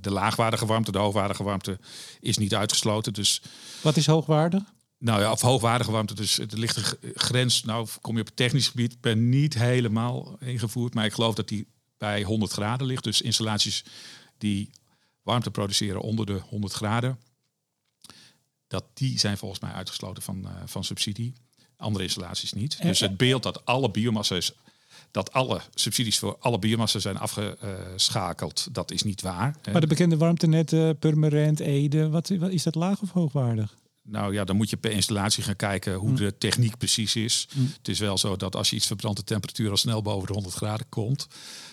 [0.01, 0.91] de laagwaardige warmte.
[0.91, 1.79] De hoogwaardige warmte
[2.19, 3.13] is niet uitgesloten.
[3.13, 3.41] Dus...
[3.81, 4.63] Wat is hoogwaardig?
[4.97, 6.13] Nou ja, of hoogwaardige warmte.
[6.13, 7.63] Dus ligt een grens.
[7.63, 9.01] Nou, kom je op het technisch gebied.
[9.01, 10.93] ben niet helemaal ingevoerd.
[10.93, 11.67] Maar ik geloof dat die
[11.97, 13.03] bij 100 graden ligt.
[13.03, 13.83] Dus installaties
[14.37, 14.69] die
[15.21, 17.19] warmte produceren onder de 100 graden.
[18.67, 21.33] Dat die zijn volgens mij uitgesloten van, uh, van subsidie.
[21.77, 22.81] Andere installaties niet.
[22.81, 24.53] Dus het beeld dat alle biomassa's
[25.11, 29.55] dat alle subsidies voor alle biomassa zijn afgeschakeld, dat is niet waar.
[29.71, 33.75] Maar de bekende warmtenetten, Purmerend, Ede, wat, wat is dat laag of hoogwaardig?
[34.09, 36.15] Nou ja, dan moet je per installatie gaan kijken hoe Hm.
[36.15, 37.47] de techniek precies is.
[37.53, 37.59] Hm.
[37.77, 40.33] Het is wel zo dat als je iets verbrandt, de temperatuur al snel boven de
[40.33, 41.27] 100 graden komt.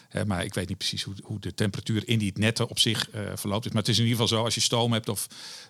[0.09, 3.11] Hè, maar ik weet niet precies hoe, hoe de temperatuur in die netten op zich
[3.11, 3.64] eh, verloopt.
[3.72, 5.26] Maar het is in ieder geval zo, als je stoom hebt, of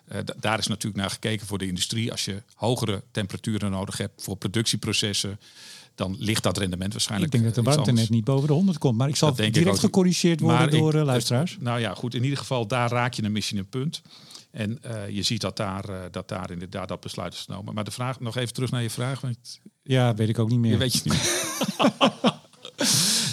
[0.07, 2.11] eh, daar is natuurlijk naar gekeken voor de industrie.
[2.11, 5.39] Als je hogere temperaturen nodig hebt voor productieprocessen,
[5.95, 7.31] dan ligt dat rendement Ik waarschijnlijk.
[7.31, 8.97] denk dat de warmte net niet boven de 100 komt.
[8.97, 11.57] Maar ik zal ik direct gecorrigeerd worden Maar ik- door eh, luisteraars.
[11.59, 12.13] Nou ja, goed.
[12.15, 14.01] In ieder geval, daar raak je een missie een punt.
[14.55, 17.73] En eh, je ziet dat daar, eh, dat daar inderdaad dat besluit is genomen.
[17.73, 19.21] Maar de vraag, nog even terug naar je vraag.
[19.21, 20.71] Want Ja, weet ik ook niet meer.
[20.71, 21.53] je weet je niet.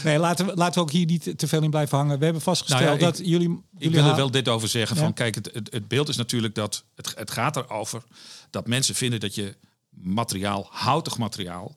[0.04, 2.18] Nee, laten we, laten we ook hier niet te veel in blijven hangen.
[2.18, 3.48] We hebben vastgesteld Nou ja, ik- dat jullie...
[3.50, 4.96] Ik jullie wil er wel dit over zeggen.
[4.96, 5.02] Ja.
[5.02, 8.02] Van, kijk, het, het, het beeld is natuurlijk dat het, het gaat erover
[8.50, 9.56] dat mensen vinden dat je
[9.90, 11.74] materiaal, houtig materiaal.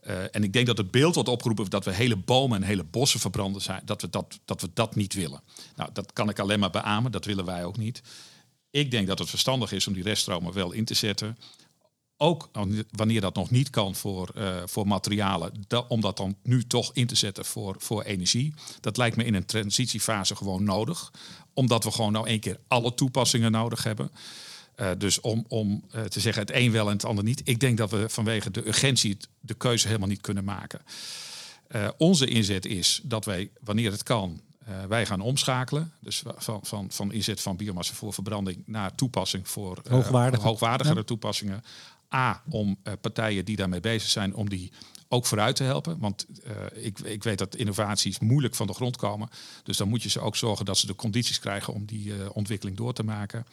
[0.00, 2.84] eh, en ik denk dat het beeld wordt opgeroepen dat we hele bomen en hele
[2.84, 5.40] bossen verbranden zijn, dat we dat, dat we dat niet willen.
[5.76, 8.02] Nou, dat kan ik alleen maar beamen, dat willen wij ook niet.
[8.78, 11.38] Ik denk dat het verstandig is om die reststromen wel in te zetten.
[12.16, 12.50] Ook
[12.90, 15.52] wanneer dat nog niet kan voor, eh, voor materialen,
[15.88, 18.54] om dat dan nu toch in te zetten voor, voor energie.
[18.80, 21.12] Dat lijkt me in een transitiefase gewoon nodig.
[21.52, 24.10] Omdat we gewoon nou één keer alle toepassingen nodig hebben.
[24.74, 27.40] Eh, dus om, om eh, te zeggen het een wel en het ander niet.
[27.44, 30.80] Ik denk dat we vanwege de urgentie de keuze helemaal niet kunnen maken.
[31.96, 35.92] Onze inzet is dat wij, wanneer het kan, eh, wij gaan omschakelen.
[36.00, 40.42] Dus van, van, van inzet van biomassa voor verbranding naar toepassing voor eh, Hoogwaardige.
[40.46, 41.04] hoogwaardigere Ja.
[41.04, 41.62] toepassingen.
[42.14, 44.72] A, om eh, partijen die daarmee bezig zijn, om die
[45.08, 45.98] ook vooruit te helpen.
[45.98, 46.26] Want
[46.74, 49.28] ik, ik weet dat innovaties moeilijk van de grond komen.
[49.62, 52.76] Dus dan moet je ze ook zorgen dat ze de condities krijgen om die ontwikkeling
[52.76, 53.46] door te maken.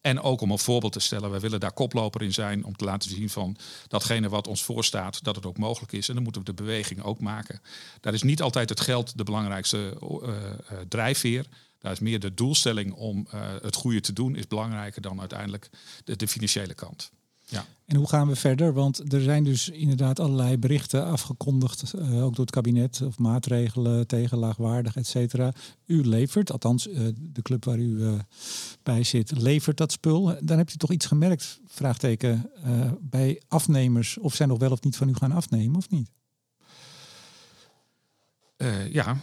[0.00, 1.30] En ook om een voorbeeld te stellen.
[1.30, 3.56] Wij willen daar koploper in zijn om te laten zien van
[3.88, 6.08] datgene wat ons voorstaat, dat het ook mogelijk is.
[6.08, 7.60] En dan moeten we de beweging ook maken.
[8.00, 11.46] Daar is niet altijd het geld de belangrijkste eh, eh, drijfveer.
[11.78, 15.70] Daar is meer de doelstelling om eh, het goede te doen, is belangrijker dan uiteindelijk
[16.04, 17.10] de, de financiële kant.
[17.50, 17.64] Ja.
[17.90, 18.72] En hoe gaan we verder?
[18.72, 24.06] Want er zijn dus inderdaad allerlei berichten afgekondigd, eh, ook door het kabinet, of maatregelen
[24.06, 25.52] tegen laagwaardig, et cetera.
[25.86, 28.12] U levert, althans eh, de club waar u eh,
[28.82, 30.36] bij zit, levert dat spul.
[30.40, 32.50] Dan hebt u toch iets gemerkt, vraagteken,
[33.00, 36.10] bij afnemers, of zij nog wel of niet van u gaan afnemen, of niet?
[38.90, 39.16] Ja,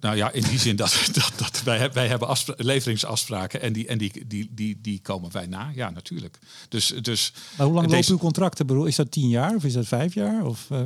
[0.00, 3.86] nou ja, in die zin dat, dat, dat wij, wij hebben afspra- leveringsafspraken en, die,
[3.86, 5.70] en die, die, die, die komen wij na.
[5.74, 6.38] Ja, natuurlijk.
[6.68, 8.66] Dus, dus Maar hoe lang Deze- lopen uw contracten?
[8.66, 10.44] Bedoel, Is dat tien jaar of is dat vijf jaar?
[10.44, 10.80] Of, eh,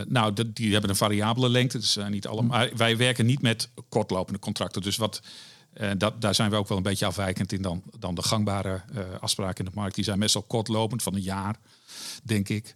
[0.00, 1.78] Eh, nou, dat- die hebben een variabele lengte.
[1.78, 2.58] Dus zijn niet allemaal.
[2.58, 4.82] Maar wij werken niet met kortlopende contracten.
[4.82, 5.20] Dus wat,
[5.72, 8.82] eh, dat, daar zijn we ook wel een beetje afwijkend in dan, dan de gangbare
[8.94, 9.94] eh, afspraken in de markt.
[9.94, 11.56] Die zijn meestal kortlopend van een jaar,
[12.22, 12.74] denk ik.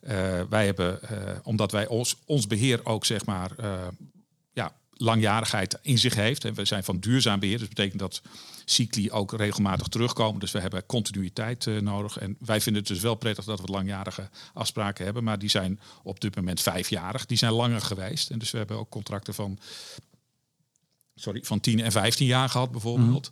[0.00, 0.16] Eh,
[0.48, 3.72] wij hebben, eh, omdat wij ons, ons beheer ook zeg maar eh,
[4.98, 6.44] langjarigheid in zich heeft.
[6.44, 7.58] En we zijn van duurzaam beheer.
[7.58, 8.22] Dus dat betekent dat
[8.64, 10.40] cycli ook regelmatig terugkomen.
[10.40, 12.18] Dus we hebben continuïteit eh, nodig.
[12.18, 15.24] En wij vinden het dus wel prettig dat we langjarige afspraken hebben.
[15.24, 17.26] Maar die zijn op dit moment vijfjarig.
[17.26, 18.30] Die zijn langer geweest.
[18.30, 19.58] En dus we hebben ook contracten van,
[21.14, 23.30] sorry, van 10 en 15 jaar gehad bijvoorbeeld.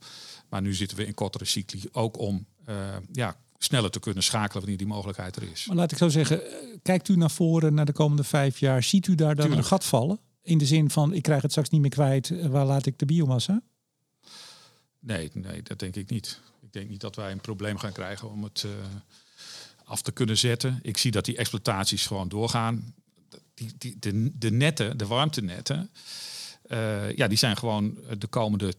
[0.48, 1.82] Maar nu zitten we in kortere cycli.
[1.92, 2.74] Ook om eh,
[3.12, 5.66] ja, sneller te kunnen schakelen wanneer die mogelijkheid er is.
[5.66, 6.52] Maar laat ik zo zeggen, eh,
[6.82, 9.62] kijkt u naar voren naar de komende vijf jaar, ziet u daar dan Tuurlijk.
[9.62, 10.18] een gat vallen?
[10.46, 12.98] In de zin van, ik krijg het straks niet meer kwijt, eh, waar laat ik
[12.98, 13.62] de biomassa?
[14.98, 16.40] Nee, nee, dat denk ik niet.
[16.62, 18.70] Ik denk niet dat wij een probleem gaan krijgen om het eh,
[19.84, 20.78] af te kunnen zetten.
[20.82, 22.94] Ik zie dat die exploitaties gewoon doorgaan.
[23.54, 25.90] Die, die, de, de netten, de warmtenetten,
[26.62, 28.74] eh, ja, die zijn gewoon de komende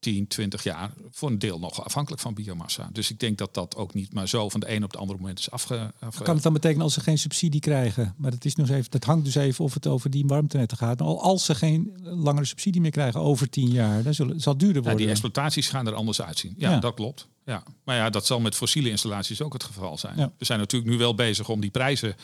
[0.00, 2.88] 10, 20 jaar voor een deel nog afhankelijk van biomassa.
[2.92, 5.18] Dus ik denk dat dat ook niet maar zo van de een op de andere
[5.18, 5.92] moment is afge...
[6.00, 8.14] afge- Kan het dan betekenen als ze geen subsidie krijgen?
[8.16, 10.98] Maar dat, is nog even, dat hangt dus even of het over die warmtenetten gaat.
[10.98, 14.52] Maar al- als ze geen langere subsidie meer krijgen over tien jaar, dan zullen, zal
[14.52, 15.00] het duurder Ja, worden.
[15.06, 16.54] die exploitaties gaan er anders uitzien.
[16.56, 16.78] Ja, Ja.
[16.78, 17.28] dat klopt.
[17.44, 17.62] Ja.
[17.84, 20.16] Maar ja, dat zal met fossiele installaties ook het geval zijn.
[20.16, 20.32] Ja.
[20.38, 22.14] We zijn natuurlijk nu wel bezig om die prijzen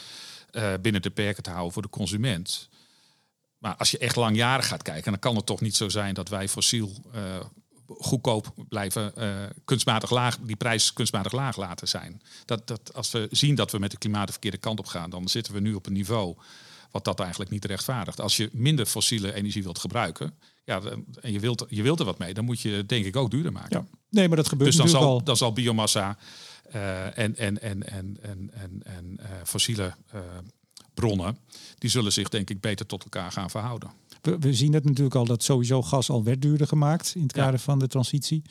[0.51, 2.69] eh, binnen de perken te houden voor de consument.
[3.59, 6.29] Maar als je echt langjarig gaat kijken, dan kan het toch niet zo zijn dat
[6.29, 7.21] wij fossiel eh,
[7.89, 9.35] goedkoop blijven, eh,
[9.65, 12.23] kunstmatig laag, die prijs kunstmatig laag laten zijn.
[12.45, 15.11] Dat, dat, als we zien dat we met de klimaat de verkeerde kant op gaan,
[15.11, 16.37] dan zitten we nu op een niveau
[16.91, 18.21] wat dat eigenlijk niet rechtvaardigt.
[18.21, 20.35] Als je minder fossiele energie wilt gebruiken,
[20.65, 20.81] ja,
[21.21, 23.31] en je wilt, je wilt er wat mee, dan moet je het denk ik ook
[23.31, 23.87] duurder maken.
[23.91, 23.99] Ja.
[24.11, 25.25] Nee, maar dat gebeurt Dus dan zal, al.
[25.25, 26.19] dan zal biomassa
[26.71, 29.95] eh, en, en, en, en, en, en, en eh, fossiele
[30.95, 31.39] bronnen,
[31.79, 33.91] die zullen zich denk ik beter tot elkaar gaan verhouden.
[34.27, 37.37] We, we zien het natuurlijk al dat sowieso gas al werd duurder gemaakt in het
[37.37, 37.43] Ja.
[37.45, 38.43] kader van de transitie.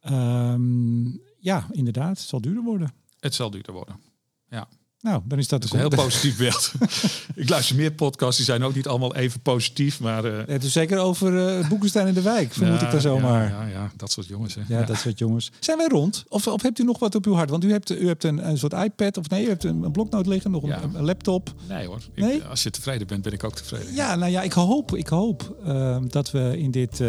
[0.00, 1.04] Ehm,
[1.38, 2.92] ja, inderdaad, het zal duurder worden.
[3.20, 4.00] Het zal duurder worden.
[4.48, 4.68] Ja.
[5.02, 6.72] Nou, dan is dat, dat is een heel positief beeld.
[7.42, 10.00] ik luister meer podcasts, die zijn ook niet allemaal even positief.
[10.00, 10.38] Maar, uh...
[10.46, 13.48] Het is zeker over uh, Boekenstein in de Wijk, vermoed ja, ik daar zomaar.
[13.48, 14.54] Ja, ja, ja, dat soort jongens.
[14.54, 14.62] Hè.
[14.68, 15.50] Ja, dat soort jongens.
[15.60, 16.24] Zijn wij rond?
[16.28, 17.50] Of, of hebt u nog wat op uw hart?
[17.50, 19.92] Want u hebt, u hebt een, een soort iPad, of nee, u hebt een, een
[19.92, 21.54] bloknoot liggen, nog een, een, laptop.
[21.68, 22.34] Nee hoor, nee?
[22.34, 23.94] Ik, als je tevreden bent, ben ik ook tevreden.
[23.94, 27.02] Ja, nou ja, ik hoop, ik hoop uh, dat we in dit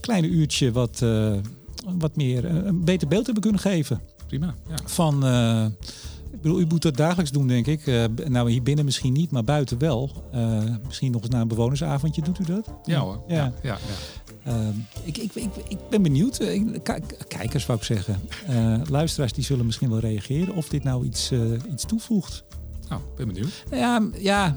[0.00, 1.04] kleine uurtje wat,
[1.84, 4.00] wat meer, een beter beeld hebben kunnen geven.
[4.26, 4.76] Prima, ja.
[4.84, 5.24] Van
[6.30, 7.86] ik bedoel, u moet dat dagelijks doen, denk ik.
[7.86, 10.10] Uh, nou, hier binnen misschien niet, maar buiten wel.
[10.34, 12.22] Uh, misschien nog eens na een bewonersavondje.
[12.22, 12.70] Doet u dat?
[12.84, 13.22] Ja hoor.
[13.28, 13.34] Ja.
[13.34, 13.78] ja, ja,
[14.44, 14.52] ja.
[14.52, 14.68] Uh,
[15.04, 16.36] ik, ik, ik, ik, ben benieuwd.
[17.28, 18.20] kijkers, wou ik zeggen.
[18.90, 21.32] luisteraars die zullen misschien wel reageren of dit nou iets,
[21.72, 22.44] iets toevoegt.
[22.88, 23.64] Nou, ben benieuwd.
[23.70, 24.54] Ja, ja,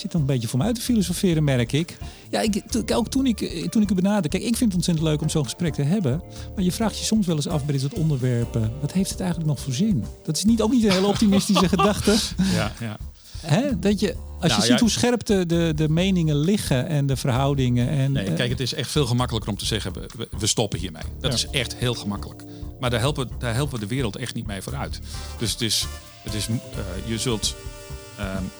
[0.00, 1.96] zit dan een beetje voor me uit te filosoferen, merk ik.
[2.30, 4.28] Ja, ik, ook toen ik, toen ik u benaderde.
[4.28, 6.22] Kijk, ik vind het ontzettend leuk om zo'n gesprek te hebben.
[6.54, 8.72] Maar je vraagt je soms wel eens af bij dit soort onderwerpen.
[8.80, 10.04] Wat heeft het eigenlijk nog voor zin?
[10.24, 12.16] Dat is niet, ook niet een hele optimistische gedachte.
[12.54, 12.96] Ja, ja.
[13.40, 13.78] Hè?
[13.78, 17.16] Dat je, als je nou, ziet hoe scherp de, de, de meningen liggen en de
[17.16, 17.88] verhoudingen.
[17.88, 21.02] En, nee, kijk, het is echt veel gemakkelijker om te zeggen, we, we stoppen hiermee.
[21.20, 22.42] Dat is echt heel gemakkelijk.
[22.80, 25.00] Maar daar helpen, daar helpen we de wereld echt niet mee vooruit.
[25.38, 25.86] Dus het is,
[26.22, 26.56] het is uh,
[27.06, 27.56] je zult...
[28.20, 28.50] Um,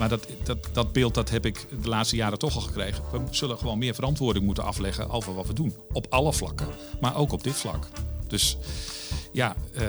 [0.00, 3.04] maar dat, dat, dat beeld dat heb ik de laatste jaren toch al gekregen.
[3.12, 5.74] We zullen gewoon meer verantwoording moeten afleggen over wat we doen.
[5.92, 6.66] Op alle vlakken,
[7.00, 7.88] maar ook op dit vlak.
[8.26, 8.56] Dus
[9.32, 9.82] ja, uh,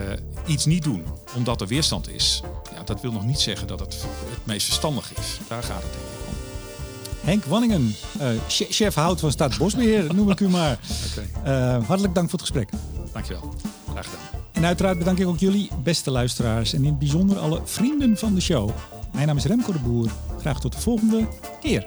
[0.46, 1.04] iets niet doen
[1.36, 2.42] omdat er weerstand is,
[2.76, 3.94] ja, dat wil nog niet zeggen dat het
[4.30, 5.40] het meest verstandig is.
[5.48, 6.36] Daar gaat het denk ik om.
[7.28, 10.80] Henk Wanningen, uh, chef hout van Staatsbosbeheer, noem ik u maar.
[11.12, 11.78] Okay.
[11.78, 12.70] Uh, hartelijk dank voor het gesprek.
[13.12, 13.54] Dankjewel.
[13.92, 14.42] Graag gedaan.
[14.52, 16.74] En uiteraard bedank ik ook jullie, beste luisteraars.
[16.74, 18.70] En in het bijzonder alle vrienden van de show.
[19.12, 20.12] Mijn naam is Remco de Boer.
[20.40, 21.28] Graag tot de volgende
[21.60, 21.86] keer.